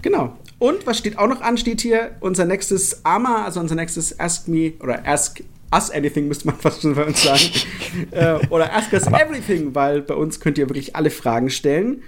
genau. 0.00 0.36
Und 0.64 0.86
was 0.86 0.96
steht 0.96 1.18
auch 1.18 1.28
noch 1.28 1.42
an, 1.42 1.58
steht 1.58 1.82
hier 1.82 2.12
unser 2.20 2.46
nächstes 2.46 3.04
AMA, 3.04 3.44
also 3.44 3.60
unser 3.60 3.74
nächstes 3.74 4.18
Ask 4.18 4.48
Me 4.48 4.72
oder 4.80 5.06
Ask 5.06 5.42
Us 5.70 5.90
Anything, 5.90 6.26
müsste 6.26 6.46
man 6.46 6.56
fast 6.58 6.80
schon 6.80 6.94
bei 6.94 7.04
uns 7.04 7.22
sagen. 7.22 7.42
äh, 8.12 8.46
oder 8.48 8.72
Ask 8.72 8.90
Us 8.94 9.06
Aber 9.06 9.20
Everything, 9.20 9.74
weil 9.74 10.00
bei 10.00 10.14
uns 10.14 10.40
könnt 10.40 10.56
ihr 10.56 10.66
wirklich 10.70 10.96
alle 10.96 11.10
Fragen 11.10 11.50
stellen. 11.50 12.02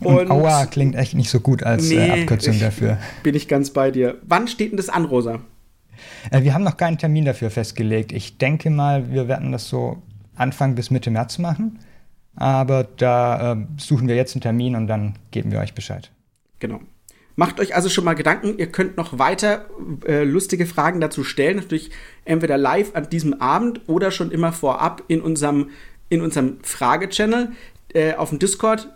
Und, 0.00 0.16
und 0.16 0.30
Aua 0.32 0.66
klingt 0.66 0.96
echt 0.96 1.14
nicht 1.14 1.30
so 1.30 1.38
gut 1.38 1.62
als 1.62 1.88
äh, 1.88 1.94
nee, 1.94 2.08
äh, 2.08 2.22
Abkürzung 2.22 2.58
dafür. 2.58 2.98
Bin 3.22 3.36
ich 3.36 3.46
ganz 3.46 3.70
bei 3.70 3.92
dir. 3.92 4.18
Wann 4.22 4.48
steht 4.48 4.72
denn 4.72 4.76
das 4.76 4.88
an, 4.88 5.04
Rosa? 5.04 5.38
Äh, 6.32 6.42
wir 6.42 6.52
haben 6.52 6.64
noch 6.64 6.76
keinen 6.76 6.98
Termin 6.98 7.26
dafür 7.26 7.48
festgelegt. 7.48 8.10
Ich 8.10 8.38
denke 8.38 8.70
mal, 8.70 9.12
wir 9.12 9.28
werden 9.28 9.52
das 9.52 9.68
so 9.68 10.02
Anfang 10.34 10.74
bis 10.74 10.90
Mitte 10.90 11.12
März 11.12 11.38
machen. 11.38 11.78
Aber 12.34 12.88
da 12.96 13.52
äh, 13.52 13.56
suchen 13.76 14.08
wir 14.08 14.16
jetzt 14.16 14.34
einen 14.34 14.40
Termin 14.40 14.74
und 14.74 14.88
dann 14.88 15.14
geben 15.30 15.52
wir 15.52 15.60
euch 15.60 15.74
Bescheid. 15.74 16.10
Genau. 16.58 16.80
Macht 17.36 17.60
euch 17.60 17.74
also 17.74 17.88
schon 17.88 18.04
mal 18.04 18.14
Gedanken. 18.14 18.58
Ihr 18.58 18.66
könnt 18.66 18.96
noch 18.96 19.18
weiter 19.18 19.66
äh, 20.06 20.24
lustige 20.24 20.66
Fragen 20.66 21.00
dazu 21.00 21.24
stellen. 21.24 21.56
Natürlich 21.56 21.90
entweder 22.24 22.58
live 22.58 22.94
an 22.94 23.08
diesem 23.08 23.40
Abend 23.40 23.80
oder 23.86 24.10
schon 24.10 24.30
immer 24.30 24.52
vorab 24.52 25.04
in 25.08 25.20
unserem, 25.20 25.70
in 26.08 26.20
unserem 26.20 26.58
Frage-Channel 26.62 27.52
äh, 27.94 28.14
auf 28.14 28.30
dem 28.30 28.38
Discord. 28.38 28.88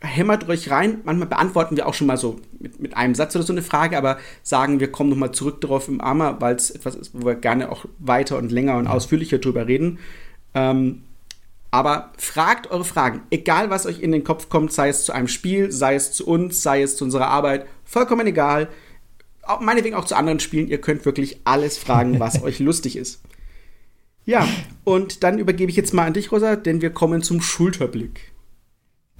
Hämmert 0.00 0.48
euch 0.48 0.70
rein. 0.70 1.00
Manchmal 1.04 1.28
beantworten 1.28 1.76
wir 1.76 1.86
auch 1.86 1.94
schon 1.94 2.06
mal 2.06 2.18
so 2.18 2.38
mit, 2.58 2.80
mit 2.80 2.96
einem 2.96 3.14
Satz 3.14 3.34
oder 3.34 3.44
so 3.44 3.52
eine 3.52 3.62
Frage, 3.62 3.96
aber 3.96 4.18
sagen, 4.42 4.78
wir 4.78 4.92
kommen 4.92 5.10
nochmal 5.10 5.32
zurück 5.32 5.60
darauf 5.62 5.88
im 5.88 6.00
Armer, 6.00 6.40
weil 6.40 6.54
es 6.54 6.70
etwas 6.70 6.94
ist, 6.96 7.12
wo 7.14 7.24
wir 7.24 7.34
gerne 7.34 7.70
auch 7.72 7.86
weiter 7.98 8.36
und 8.36 8.52
länger 8.52 8.76
und 8.76 8.88
ausführlicher 8.88 9.38
drüber 9.38 9.66
reden. 9.66 9.98
Ähm, 10.54 11.02
aber 11.70 12.12
fragt 12.16 12.70
eure 12.70 12.84
Fragen, 12.84 13.22
egal 13.30 13.70
was 13.70 13.86
euch 13.86 14.00
in 14.00 14.12
den 14.12 14.24
Kopf 14.24 14.48
kommt, 14.48 14.72
sei 14.72 14.88
es 14.88 15.04
zu 15.04 15.12
einem 15.12 15.28
Spiel, 15.28 15.72
sei 15.72 15.94
es 15.94 16.12
zu 16.12 16.26
uns, 16.26 16.62
sei 16.62 16.82
es 16.82 16.96
zu 16.96 17.04
unserer 17.04 17.28
Arbeit, 17.28 17.66
vollkommen 17.84 18.26
egal. 18.26 18.68
Auch, 19.42 19.60
meinetwegen 19.60 19.94
auch 19.94 20.04
zu 20.04 20.16
anderen 20.16 20.40
Spielen, 20.40 20.68
ihr 20.68 20.80
könnt 20.80 21.04
wirklich 21.04 21.40
alles 21.44 21.78
fragen, 21.78 22.18
was 22.20 22.42
euch 22.44 22.58
lustig 22.58 22.96
ist. 22.96 23.20
Ja, 24.24 24.48
und 24.84 25.22
dann 25.22 25.38
übergebe 25.38 25.70
ich 25.70 25.76
jetzt 25.76 25.94
mal 25.94 26.06
an 26.06 26.14
dich, 26.14 26.32
Rosa, 26.32 26.56
denn 26.56 26.82
wir 26.82 26.90
kommen 26.90 27.22
zum 27.22 27.40
Schulterblick. 27.40 28.32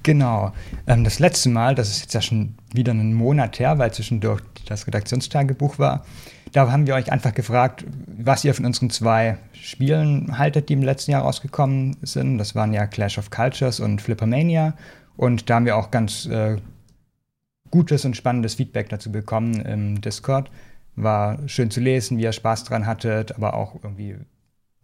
Genau. 0.06 0.52
Ähm, 0.86 1.02
das 1.02 1.18
letzte 1.18 1.48
Mal, 1.48 1.74
das 1.74 1.90
ist 1.90 2.02
jetzt 2.02 2.14
ja 2.14 2.20
schon 2.22 2.54
wieder 2.72 2.92
einen 2.92 3.12
Monat 3.12 3.58
her, 3.58 3.76
weil 3.78 3.92
zwischendurch 3.92 4.40
das 4.64 4.86
Redaktionstagebuch 4.86 5.80
war, 5.80 6.04
da 6.52 6.70
haben 6.70 6.86
wir 6.86 6.94
euch 6.94 7.10
einfach 7.10 7.34
gefragt, 7.34 7.84
was 8.06 8.44
ihr 8.44 8.54
von 8.54 8.66
unseren 8.66 8.88
zwei 8.90 9.36
Spielen 9.52 10.38
haltet, 10.38 10.68
die 10.68 10.74
im 10.74 10.82
letzten 10.84 11.10
Jahr 11.10 11.22
rausgekommen 11.22 11.96
sind. 12.02 12.38
Das 12.38 12.54
waren 12.54 12.72
ja 12.72 12.86
Clash 12.86 13.18
of 13.18 13.32
Cultures 13.32 13.80
und 13.80 14.00
Flippermania. 14.00 14.74
Und 15.16 15.50
da 15.50 15.56
haben 15.56 15.66
wir 15.66 15.76
auch 15.76 15.90
ganz 15.90 16.26
äh, 16.26 16.58
gutes 17.72 18.04
und 18.04 18.16
spannendes 18.16 18.54
Feedback 18.54 18.88
dazu 18.88 19.10
bekommen 19.10 19.60
im 19.62 20.00
Discord. 20.00 20.52
War 20.94 21.40
schön 21.48 21.72
zu 21.72 21.80
lesen, 21.80 22.16
wie 22.16 22.22
ihr 22.22 22.32
Spaß 22.32 22.62
dran 22.62 22.86
hattet, 22.86 23.34
aber 23.34 23.54
auch 23.54 23.74
irgendwie 23.82 24.14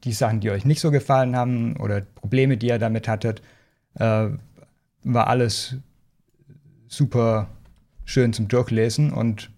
die 0.02 0.14
Sachen, 0.14 0.40
die 0.40 0.50
euch 0.50 0.64
nicht 0.64 0.80
so 0.80 0.90
gefallen 0.90 1.36
haben 1.36 1.76
oder 1.76 2.00
Probleme, 2.00 2.56
die 2.56 2.66
ihr 2.66 2.80
damit 2.80 3.06
hattet. 3.06 3.40
Äh, 3.94 4.30
war 5.04 5.28
alles 5.28 5.76
super 6.88 7.49
schön 8.04 8.32
zum 8.32 8.49
Durchlesen 8.49 9.12
und 9.12 9.50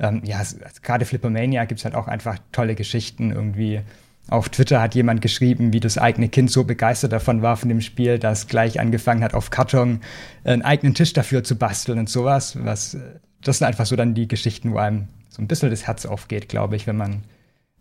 ähm, 0.00 0.22
ja, 0.24 0.40
gerade 0.82 1.04
Flippermania 1.04 1.64
gibt 1.64 1.80
es 1.80 1.84
halt 1.84 1.94
auch 1.94 2.06
einfach 2.06 2.38
tolle 2.52 2.74
Geschichten 2.74 3.32
irgendwie. 3.32 3.80
Auf 4.28 4.50
Twitter 4.50 4.80
hat 4.80 4.94
jemand 4.94 5.22
geschrieben, 5.22 5.72
wie 5.72 5.80
das 5.80 5.96
eigene 5.98 6.28
Kind 6.28 6.50
so 6.50 6.64
begeistert 6.64 7.12
davon 7.12 7.42
war 7.42 7.56
von 7.56 7.68
dem 7.68 7.80
Spiel, 7.80 8.18
dass 8.18 8.46
gleich 8.46 8.78
angefangen 8.78 9.24
hat, 9.24 9.34
auf 9.34 9.50
Karton 9.50 10.00
einen 10.44 10.62
eigenen 10.62 10.94
Tisch 10.94 11.14
dafür 11.14 11.42
zu 11.42 11.56
basteln 11.56 11.98
und 11.98 12.08
sowas. 12.08 12.56
Was, 12.62 12.96
das 13.42 13.58
sind 13.58 13.66
einfach 13.66 13.86
so 13.86 13.96
dann 13.96 14.14
die 14.14 14.28
Geschichten, 14.28 14.72
wo 14.72 14.78
einem 14.78 15.08
so 15.30 15.42
ein 15.42 15.48
bisschen 15.48 15.70
das 15.70 15.86
Herz 15.86 16.04
aufgeht, 16.04 16.48
glaube 16.48 16.76
ich, 16.76 16.86
wenn 16.86 16.96
man 16.96 17.24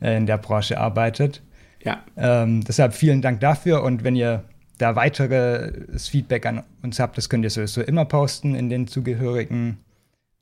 äh, 0.02 0.16
in 0.18 0.26
der 0.26 0.38
Branche 0.38 0.80
arbeitet. 0.80 1.42
Ja. 1.84 2.04
Ähm, 2.16 2.64
deshalb 2.64 2.94
vielen 2.94 3.22
Dank 3.22 3.42
dafür 3.42 3.84
und 3.84 4.04
wenn 4.04 4.16
ihr 4.16 4.44
da 4.78 4.96
weiteres 4.96 6.08
Feedback 6.08 6.46
an 6.46 6.64
uns 6.84 7.00
habt, 7.00 7.18
das 7.18 7.30
könnt 7.30 7.44
ihr 7.44 7.50
sowieso 7.50 7.82
immer 7.82 8.06
posten 8.06 8.56
in 8.56 8.70
den 8.70 8.88
zugehörigen 8.88 9.80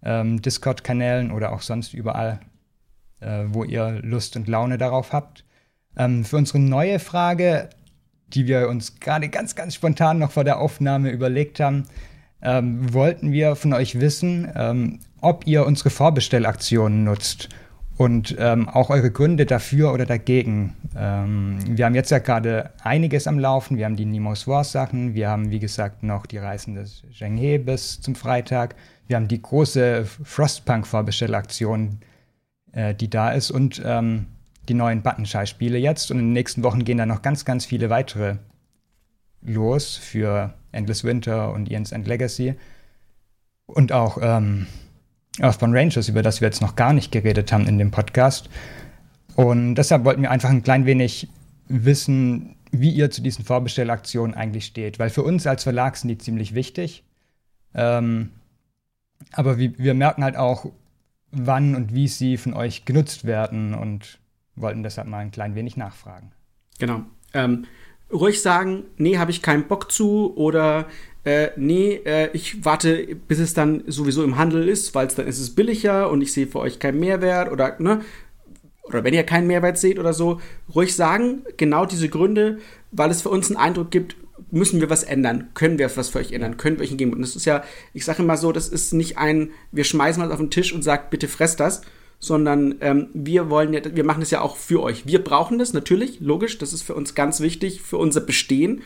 ähm, 0.03 0.41
Discord-Kanälen 0.41 1.31
oder 1.31 1.53
auch 1.53 1.61
sonst 1.61 1.93
überall, 1.93 2.39
äh, 3.21 3.45
wo 3.47 3.63
ihr 3.63 3.99
Lust 4.01 4.35
und 4.35 4.47
Laune 4.47 4.77
darauf 4.77 5.13
habt. 5.13 5.45
Ähm, 5.97 6.25
für 6.25 6.37
unsere 6.37 6.59
neue 6.59 6.99
Frage 6.99 7.69
die 8.27 8.47
wir 8.47 8.67
uns 8.67 8.99
gerade 8.99 9.29
ganz, 9.29 9.55
ganz 9.55 9.75
spontan 9.75 10.19
noch 10.19 10.31
vor 10.31 10.43
der 10.43 10.59
Aufnahme 10.59 11.09
überlegt 11.09 11.59
haben, 11.59 11.85
ähm, 12.41 12.93
wollten 12.93 13.31
wir 13.31 13.55
von 13.55 13.73
euch 13.73 13.99
wissen, 13.99 14.51
ähm, 14.55 14.99
ob 15.21 15.47
ihr 15.47 15.65
unsere 15.65 15.89
Vorbestellaktionen 15.89 17.03
nutzt 17.03 17.49
und 17.97 18.35
ähm, 18.39 18.67
auch 18.67 18.89
eure 18.89 19.09
Gründe 19.09 19.45
dafür 19.45 19.93
oder 19.93 20.05
dagegen. 20.05 20.75
Ähm, 20.97 21.59
wir 21.65 21.85
haben 21.85 21.95
jetzt 21.95 22.11
ja 22.11 22.19
gerade 22.19 22.71
einiges 22.83 23.25
am 23.27 23.39
Laufen. 23.39 23.77
Wir 23.77 23.85
haben 23.85 23.95
die 23.95 24.05
Nemo's 24.05 24.47
Wars 24.47 24.71
Sachen. 24.71 25.13
Wir 25.13 25.29
haben, 25.29 25.49
wie 25.49 25.59
gesagt, 25.59 26.03
noch 26.03 26.25
die 26.25 26.37
Reisen 26.37 26.75
des 26.75 27.03
Zhenghe 27.17 27.59
bis 27.59 28.01
zum 28.01 28.15
Freitag. 28.15 28.75
Wir 29.07 29.15
haben 29.15 29.29
die 29.29 29.41
große 29.41 30.05
Frostpunk-Vorbestellaktion, 30.05 31.99
äh, 32.73 32.93
die 32.93 33.09
da 33.09 33.31
ist 33.31 33.51
und 33.51 33.81
ähm, 33.85 34.25
die 34.67 34.73
neuen 34.73 35.01
Buttonschei-Spiele 35.01 35.77
jetzt. 35.77 36.11
Und 36.11 36.19
in 36.19 36.25
den 36.25 36.33
nächsten 36.33 36.63
Wochen 36.63 36.83
gehen 36.83 36.97
da 36.97 37.05
noch 37.05 37.21
ganz, 37.21 37.45
ganz 37.45 37.65
viele 37.65 37.89
weitere 37.89 38.37
los 39.41 39.95
für 39.95 40.53
Endless 40.73 41.05
Winter 41.05 41.53
und 41.53 41.69
Ian's 41.69 41.93
End 41.93 42.07
Legacy. 42.07 42.55
Und 43.67 43.93
auch 43.93 44.17
ähm, 44.21 44.67
Earthbound 45.39 45.75
Rangers, 45.75 46.09
über 46.09 46.21
das 46.21 46.41
wir 46.41 46.47
jetzt 46.47 46.61
noch 46.61 46.75
gar 46.75 46.93
nicht 46.93 47.11
geredet 47.11 47.51
haben 47.51 47.67
in 47.67 47.77
dem 47.77 47.91
Podcast. 47.91 48.49
Und 49.35 49.75
deshalb 49.75 50.05
wollten 50.05 50.21
wir 50.21 50.31
einfach 50.31 50.49
ein 50.49 50.63
klein 50.63 50.85
wenig 50.85 51.27
wissen, 51.67 52.55
wie 52.71 52.91
ihr 52.91 53.11
zu 53.11 53.21
diesen 53.21 53.43
Vorbestellaktionen 53.43 54.35
eigentlich 54.35 54.65
steht. 54.65 54.99
Weil 54.99 55.09
für 55.09 55.23
uns 55.23 55.45
als 55.47 55.63
Verlag 55.63 55.97
sind 55.97 56.09
die 56.09 56.17
ziemlich 56.17 56.55
wichtig. 56.55 57.03
Ähm, 57.73 58.31
aber 59.31 59.57
wir, 59.57 59.77
wir 59.77 59.93
merken 59.93 60.23
halt 60.23 60.37
auch, 60.37 60.71
wann 61.31 61.75
und 61.75 61.93
wie 61.93 62.07
sie 62.07 62.37
von 62.37 62.53
euch 62.53 62.85
genutzt 62.85 63.25
werden 63.25 63.73
und 63.73 64.19
wollten 64.55 64.83
deshalb 64.83 65.07
mal 65.07 65.19
ein 65.19 65.31
klein 65.31 65.55
wenig 65.55 65.75
nachfragen. 65.75 66.31
Genau. 66.79 67.01
Ähm, 67.33 67.65
ruhig 68.11 68.41
sagen, 68.41 68.83
nee, 68.97 69.17
habe 69.17 69.31
ich 69.31 69.41
keinen 69.41 69.67
Bock 69.67 69.91
zu 69.91 70.35
oder 70.37 70.87
äh, 71.25 71.49
nee, 71.57 72.01
äh, 72.05 72.29
ich 72.33 72.63
warte, 72.63 73.15
bis 73.27 73.39
es 73.39 73.53
dann 73.53 73.83
sowieso 73.87 74.23
im 74.23 74.37
Handel 74.37 74.69
ist, 74.69 74.93
weil 74.93 75.07
dann 75.07 75.27
ist 75.27 75.39
es 75.39 75.55
billiger 75.55 76.09
und 76.11 76.21
ich 76.21 76.31
sehe 76.31 76.47
für 76.47 76.59
euch 76.59 76.79
keinen 76.79 76.99
Mehrwert 76.99 77.51
oder, 77.51 77.75
ne? 77.79 78.01
Oder 78.83 79.03
wenn 79.03 79.15
ihr 79.15 79.23
keinen 79.23 79.47
Mehrwert 79.47 79.79
seht 79.79 79.97
oder 79.97 80.13
so, 80.13 80.39
ruhig 80.75 80.95
sagen, 80.95 81.41
genau 81.57 81.87
diese 81.87 82.07
Gründe, 82.07 82.59
weil 82.91 83.09
es 83.09 83.23
für 83.23 83.29
uns 83.29 83.47
einen 83.47 83.57
Eindruck 83.57 83.89
gibt, 83.89 84.15
müssen 84.51 84.79
wir 84.79 84.91
was 84.91 85.01
ändern? 85.01 85.49
Können 85.55 85.79
wir 85.79 85.89
was 85.97 86.09
für 86.09 86.19
euch 86.19 86.31
ändern? 86.31 86.57
Können 86.57 86.77
wir 86.77 86.83
euch 86.83 86.91
entgegen? 86.91 87.13
Und 87.13 87.21
das 87.21 87.35
ist 87.35 87.45
ja, 87.45 87.63
ich 87.93 88.05
sage 88.05 88.21
immer 88.21 88.37
so, 88.37 88.51
das 88.51 88.69
ist 88.69 88.93
nicht 88.93 89.17
ein, 89.17 89.49
wir 89.71 89.83
schmeißen 89.83 90.21
was 90.21 90.29
auf 90.29 90.37
den 90.37 90.51
Tisch 90.51 90.71
und 90.73 90.83
sagt, 90.83 91.09
bitte 91.09 91.27
fresst 91.27 91.59
das, 91.59 91.81
sondern 92.19 92.75
ähm, 92.81 93.07
wir 93.15 93.49
wollen 93.49 93.73
ja, 93.73 93.81
wir 93.83 94.03
machen 94.03 94.19
das 94.19 94.29
ja 94.29 94.41
auch 94.41 94.57
für 94.57 94.83
euch. 94.83 95.07
Wir 95.07 95.23
brauchen 95.23 95.57
das 95.57 95.73
natürlich, 95.73 96.19
logisch, 96.19 96.59
das 96.59 96.71
ist 96.71 96.83
für 96.83 96.93
uns 96.93 97.15
ganz 97.15 97.39
wichtig, 97.39 97.81
für 97.81 97.97
unser 97.97 98.21
Bestehen 98.21 98.83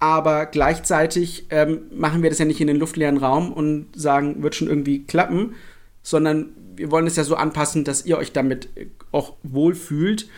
aber 0.00 0.46
gleichzeitig 0.46 1.46
ähm, 1.50 1.82
machen 1.92 2.22
wir 2.22 2.30
das 2.30 2.38
ja 2.38 2.46
nicht 2.46 2.60
in 2.60 2.66
den 2.66 2.78
luftleeren 2.78 3.18
Raum 3.18 3.52
und 3.52 3.88
sagen, 3.94 4.42
wird 4.42 4.54
schon 4.54 4.68
irgendwie 4.68 5.04
klappen, 5.04 5.54
sondern 6.02 6.48
wir 6.74 6.90
wollen 6.90 7.06
es 7.06 7.16
ja 7.16 7.24
so 7.24 7.36
anpassen, 7.36 7.84
dass 7.84 8.06
ihr 8.06 8.16
euch 8.16 8.32
damit 8.32 8.70
auch 9.12 9.34
wohlfühlt. 9.42 10.28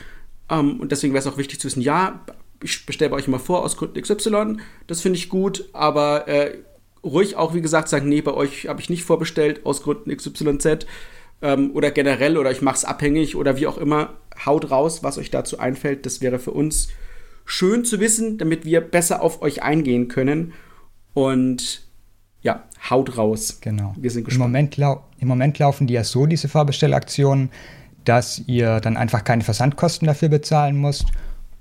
Ähm, 0.50 0.80
und 0.80 0.90
deswegen 0.90 1.14
wäre 1.14 1.24
es 1.24 1.32
auch 1.32 1.38
wichtig 1.38 1.60
zu 1.60 1.68
wissen, 1.68 1.80
ja, 1.80 2.24
ich 2.60 2.84
bestelle 2.86 3.10
bei 3.10 3.16
euch 3.16 3.28
immer 3.28 3.38
vor 3.38 3.62
aus 3.62 3.76
Gründen 3.76 4.00
XY, 4.02 4.58
das 4.88 5.00
finde 5.00 5.18
ich 5.18 5.28
gut, 5.28 5.68
aber 5.72 6.26
äh, 6.28 6.58
ruhig 7.04 7.36
auch, 7.36 7.54
wie 7.54 7.62
gesagt, 7.62 7.88
sagen, 7.88 8.08
nee, 8.08 8.20
bei 8.20 8.34
euch 8.34 8.68
habe 8.68 8.80
ich 8.80 8.90
nicht 8.90 9.04
vorbestellt 9.04 9.64
aus 9.64 9.82
Gründen 9.82 10.14
XYZ 10.16 10.86
ähm, 11.40 11.70
oder 11.74 11.92
generell 11.92 12.36
oder 12.36 12.50
ich 12.50 12.62
mache 12.62 12.76
es 12.76 12.84
abhängig 12.84 13.36
oder 13.36 13.56
wie 13.56 13.68
auch 13.68 13.78
immer. 13.78 14.14
Haut 14.44 14.70
raus, 14.70 15.04
was 15.04 15.18
euch 15.18 15.30
dazu 15.30 15.58
einfällt. 15.58 16.06
Das 16.06 16.20
wäre 16.20 16.38
für 16.38 16.52
uns 16.52 16.88
schön 17.44 17.84
zu 17.84 18.00
wissen, 18.00 18.38
damit 18.38 18.64
wir 18.64 18.80
besser 18.80 19.22
auf 19.22 19.42
euch 19.42 19.62
eingehen 19.62 20.08
können. 20.08 20.52
Und 21.14 21.82
ja, 22.40 22.64
haut 22.90 23.16
raus. 23.16 23.58
Genau. 23.60 23.94
Wir 23.96 24.10
sind 24.10 24.24
gespannt. 24.24 24.46
Im 24.46 24.52
Moment, 24.52 24.78
Im 25.18 25.28
Moment 25.28 25.58
laufen 25.58 25.86
die 25.86 25.94
ja 25.94 26.04
so, 26.04 26.26
diese 26.26 26.48
Vorbestellaktionen, 26.48 27.50
dass 28.04 28.42
ihr 28.46 28.80
dann 28.80 28.96
einfach 28.96 29.24
keine 29.24 29.44
Versandkosten 29.44 30.06
dafür 30.06 30.28
bezahlen 30.28 30.80
müsst. 30.80 31.06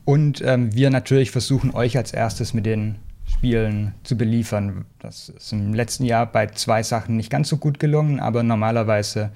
Und 0.05 0.41
ähm, 0.41 0.73
wir 0.73 0.89
natürlich 0.89 1.31
versuchen, 1.31 1.75
euch 1.75 1.97
als 1.97 2.11
erstes 2.11 2.53
mit 2.53 2.65
den 2.65 2.95
Spielen 3.25 3.93
zu 4.03 4.17
beliefern. 4.17 4.85
Das 4.99 5.29
ist 5.29 5.53
im 5.53 5.73
letzten 5.73 6.05
Jahr 6.05 6.25
bei 6.25 6.47
zwei 6.47 6.83
Sachen 6.83 7.17
nicht 7.17 7.29
ganz 7.29 7.49
so 7.49 7.57
gut 7.57 7.79
gelungen, 7.79 8.19
aber 8.19 8.43
normalerweise 8.43 9.31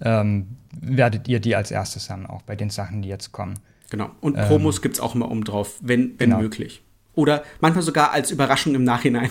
ähm, 0.00 0.56
werdet 0.80 1.28
ihr 1.28 1.40
die 1.40 1.56
als 1.56 1.70
erstes 1.70 2.10
haben, 2.10 2.26
auch 2.26 2.42
bei 2.42 2.56
den 2.56 2.70
Sachen, 2.70 3.02
die 3.02 3.08
jetzt 3.08 3.32
kommen. 3.32 3.54
Genau. 3.92 4.10
Und 4.22 4.36
Promos 4.36 4.78
ähm, 4.78 4.82
gibt 4.82 4.94
es 4.94 5.00
auch 5.02 5.14
immer 5.14 5.30
oben 5.30 5.44
drauf, 5.44 5.74
wenn, 5.82 6.14
wenn 6.18 6.30
genau. 6.30 6.40
möglich. 6.40 6.80
Oder 7.14 7.44
manchmal 7.60 7.82
sogar 7.82 8.10
als 8.10 8.30
Überraschung 8.30 8.74
im 8.74 8.84
Nachhinein. 8.84 9.28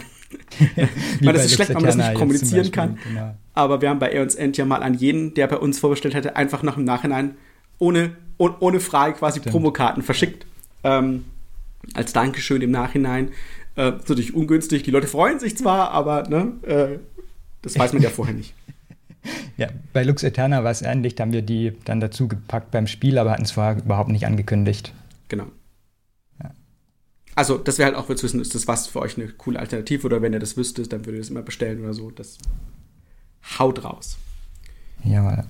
Weil 1.21 1.33
das 1.33 1.45
ist 1.45 1.55
schlecht, 1.55 1.69
wenn 1.69 1.77
man 1.77 1.85
das 1.85 1.95
nicht 1.95 2.13
kommunizieren 2.13 2.71
kann. 2.71 2.99
Genau. 3.03 3.35
Aber 3.55 3.81
wir 3.81 3.89
haben 3.89 3.97
bei 3.97 4.13
Aeons 4.13 4.35
End 4.35 4.57
ja 4.57 4.65
mal 4.65 4.83
an 4.83 4.93
jeden, 4.93 5.33
der 5.33 5.47
bei 5.47 5.57
uns 5.57 5.79
vorbestellt 5.79 6.13
hätte, 6.13 6.35
einfach 6.35 6.61
noch 6.61 6.77
im 6.77 6.83
Nachhinein 6.83 7.37
ohne, 7.79 8.15
ohne, 8.37 8.53
ohne 8.59 8.79
Frage 8.79 9.15
quasi 9.15 9.39
Stimmt. 9.39 9.51
Promokarten 9.51 10.03
verschickt. 10.03 10.45
Ähm, 10.83 11.25
als 11.95 12.13
Dankeschön 12.13 12.61
im 12.61 12.69
Nachhinein. 12.69 13.29
Äh, 13.75 13.89
natürlich 13.89 14.35
ungünstig. 14.35 14.83
Die 14.83 14.91
Leute 14.91 15.07
freuen 15.07 15.39
sich 15.39 15.57
zwar, 15.57 15.89
aber 15.89 16.29
ne, 16.29 16.51
äh, 16.61 16.99
das 17.63 17.79
weiß 17.79 17.93
man 17.93 18.03
ja 18.03 18.09
vorher 18.11 18.35
nicht. 18.35 18.53
Ja, 19.57 19.67
bei 19.93 20.03
Lux 20.03 20.23
Eterna 20.23 20.63
war 20.63 20.71
es 20.71 20.81
ähnlich, 20.81 21.15
da 21.15 21.23
haben 21.23 21.33
wir 21.33 21.41
die 21.41 21.73
dann 21.85 21.99
dazu 21.99 22.27
gepackt 22.27 22.71
beim 22.71 22.87
Spiel, 22.87 23.17
aber 23.17 23.31
hatten 23.31 23.43
es 23.43 23.51
vorher 23.51 23.77
überhaupt 23.77 24.09
nicht 24.09 24.25
angekündigt. 24.25 24.93
Genau. 25.27 25.45
Ja. 26.41 26.51
Also, 27.35 27.57
das 27.57 27.77
wäre 27.77 27.93
halt 27.93 27.97
auch 27.97 28.07
zu 28.07 28.23
wissen, 28.23 28.39
ist 28.39 28.55
das 28.55 28.67
was 28.67 28.87
für 28.87 28.99
euch 28.99 29.17
eine 29.17 29.27
coole 29.27 29.59
Alternative 29.59 30.05
oder 30.05 30.21
wenn 30.21 30.33
ihr 30.33 30.39
das 30.39 30.57
wüsstet, 30.57 30.91
dann 30.91 31.05
würdet 31.05 31.19
ihr 31.19 31.21
es 31.21 31.29
immer 31.29 31.43
bestellen 31.43 31.81
oder 31.81 31.93
so. 31.93 32.09
Das 32.09 32.37
haut 33.59 33.83
raus. 33.83 34.17
Jawohl. 35.03 35.43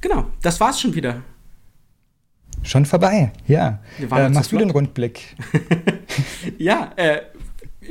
Genau, 0.00 0.26
das 0.42 0.60
war's 0.60 0.80
schon 0.80 0.94
wieder. 0.94 1.22
Schon 2.62 2.86
vorbei, 2.86 3.32
ja. 3.46 3.80
Äh, 4.10 4.28
machst 4.30 4.52
du 4.52 4.58
den 4.58 4.70
Rundblick? 4.70 5.36
ja, 6.58 6.92
äh, 6.96 7.22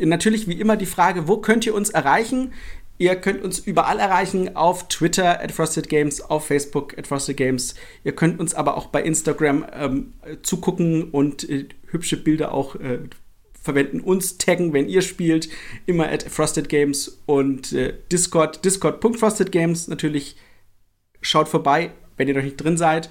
natürlich 0.06 0.48
wie 0.48 0.60
immer 0.60 0.78
die 0.78 0.86
Frage, 0.86 1.28
wo 1.28 1.38
könnt 1.38 1.66
ihr 1.66 1.74
uns 1.74 1.90
erreichen? 1.90 2.54
Ihr 3.00 3.16
könnt 3.16 3.44
uns 3.44 3.60
überall 3.60 4.00
erreichen, 4.00 4.56
auf 4.56 4.88
Twitter 4.88 5.42
at 5.42 5.52
Frosted 5.52 5.88
Games, 5.88 6.22
auf 6.22 6.48
Facebook 6.48 6.98
at 6.98 7.06
Frosted 7.06 7.38
Games. 7.38 7.76
Ihr 8.04 8.14
könnt 8.14 8.40
uns 8.40 8.56
aber 8.56 8.76
auch 8.76 8.88
bei 8.88 9.04
Instagram 9.04 9.66
ähm, 9.72 10.14
zugucken 10.42 11.12
und 11.12 11.48
äh, 11.48 11.68
hübsche 11.88 12.18
Bilder 12.18 12.54
auch 12.54 12.76
äh, 12.76 13.00
verwenden. 13.54 14.00
Uns 14.00 14.38
taggen, 14.38 14.74
wenn 14.74 14.90
ihr 14.90 15.02
spielt, 15.02 15.50
immer 15.86 16.10
at 16.10 16.24
Frosted 16.24 16.70
Games 16.70 17.22
und 17.28 17.72
äh, 17.74 17.94
Discord, 18.12 18.66
discord.frostedgames. 18.66 19.88
Natürlich 19.90 20.38
schaut 21.22 21.50
vorbei, 21.50 21.92
wenn 22.16 22.28
ihr 22.28 22.34
noch 22.34 22.44
nicht 22.44 22.58
drin 22.58 22.78
seid. 22.78 23.10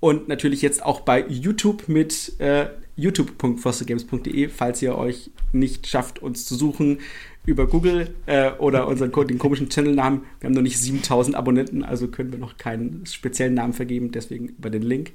Und 0.00 0.28
natürlich 0.28 0.62
jetzt 0.62 0.82
auch 0.82 1.00
bei 1.00 1.26
YouTube 1.28 1.88
mit 1.88 2.40
äh, 2.40 2.68
youtube.frostedgames.de, 2.96 4.48
falls 4.48 4.80
ihr 4.82 4.96
euch 4.96 5.30
nicht 5.52 5.86
schafft, 5.86 6.20
uns 6.20 6.46
zu 6.46 6.54
suchen 6.54 7.00
über 7.46 7.66
Google 7.66 8.14
äh, 8.26 8.52
oder 8.52 8.86
unseren 8.86 9.12
den 9.26 9.38
komischen 9.38 9.68
Channelnamen. 9.68 10.22
Wir 10.40 10.48
haben 10.48 10.54
noch 10.54 10.62
nicht 10.62 10.78
7000 10.78 11.36
Abonnenten, 11.36 11.84
also 11.84 12.08
können 12.08 12.32
wir 12.32 12.38
noch 12.38 12.56
keinen 12.58 13.06
speziellen 13.06 13.54
Namen 13.54 13.72
vergeben, 13.72 14.12
deswegen 14.12 14.48
über 14.48 14.70
den 14.70 14.82
Link. 14.82 15.12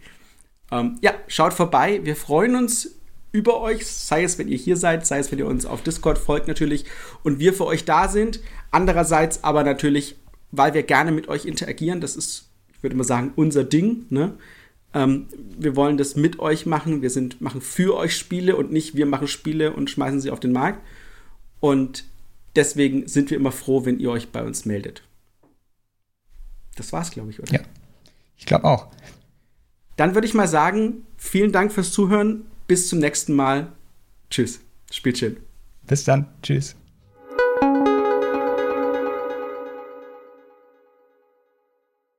Ähm, 0.71 0.98
ja, 1.02 1.13
schaut 1.28 1.54
vorbei. 1.54 2.02
Wir 2.04 2.15
freuen 2.15 2.56
uns 2.56 2.95
über 3.32 3.62
euch, 3.62 3.86
sei 3.86 4.24
es, 4.24 4.39
wenn 4.39 4.48
ihr 4.48 4.58
hier 4.58 4.78
seid, 4.78 5.06
sei 5.06 5.19
es, 5.19 5.32
wenn 5.32 5.39
ihr 5.39 5.48
uns 5.48 5.65
auf 5.65 5.84
Discord 5.84 6.17
folgt 6.17 6.48
natürlich 6.48 6.86
und 7.24 7.39
wir 7.39 7.54
für 7.54 7.65
euch 7.65 7.86
da 7.86 8.08
sind. 8.08 8.39
Andererseits 8.71 9.43
aber 9.43 9.63
natürlich, 9.63 10.15
weil 10.52 10.74
wir 10.74 10.84
gerne 10.84 11.12
mit 11.12 11.28
euch 11.28 11.45
interagieren. 11.45 12.02
Das 12.02 12.15
ist, 12.15 12.50
ich 12.74 12.82
würde 12.82 12.95
mal 12.95 13.04
sagen, 13.04 13.34
unser 13.36 13.63
Ding. 13.63 14.06
Ne? 14.10 14.38
Ähm, 14.95 15.27
wir 15.58 15.75
wollen 15.75 15.97
das 15.97 16.15
mit 16.15 16.39
euch 16.39 16.65
machen. 16.65 17.03
Wir 17.03 17.12
sind, 17.12 17.39
machen 17.41 17.62
für 17.62 17.95
euch 17.95 18.17
Spiele 18.17 18.55
und 18.55 18.71
nicht 18.71 18.95
wir 18.95 19.05
machen 19.05 19.27
Spiele 19.27 19.73
und 19.73 19.91
schmeißen 19.91 20.19
sie 20.19 20.31
auf 20.31 20.39
den 20.39 20.53
Markt. 20.53 20.81
Und 21.60 22.05
Deswegen 22.55 23.08
sind 23.08 23.29
wir 23.29 23.38
immer 23.38 23.51
froh, 23.51 23.86
wenn 23.86 23.99
ihr 23.99 24.10
euch 24.10 24.31
bei 24.31 24.43
uns 24.43 24.65
meldet. 24.65 25.03
Das 26.75 26.93
war's, 26.93 27.12
glaube 27.12 27.31
ich, 27.31 27.39
oder? 27.41 27.53
Ja, 27.53 27.60
ich 28.38 28.45
glaube 28.45 28.65
auch. 28.65 28.88
Dann 29.97 30.13
würde 30.13 30.27
ich 30.27 30.34
mal 30.34 30.47
sagen, 30.47 31.05
vielen 31.17 31.51
Dank 31.51 31.71
fürs 31.71 31.91
Zuhören. 31.91 32.45
Bis 32.67 32.89
zum 32.89 32.99
nächsten 32.99 33.34
Mal. 33.34 33.71
Tschüss. 34.29 34.60
Spielt 34.91 35.17
schön. 35.17 35.38
Bis 35.84 36.03
dann. 36.03 36.27
Tschüss. 36.41 36.75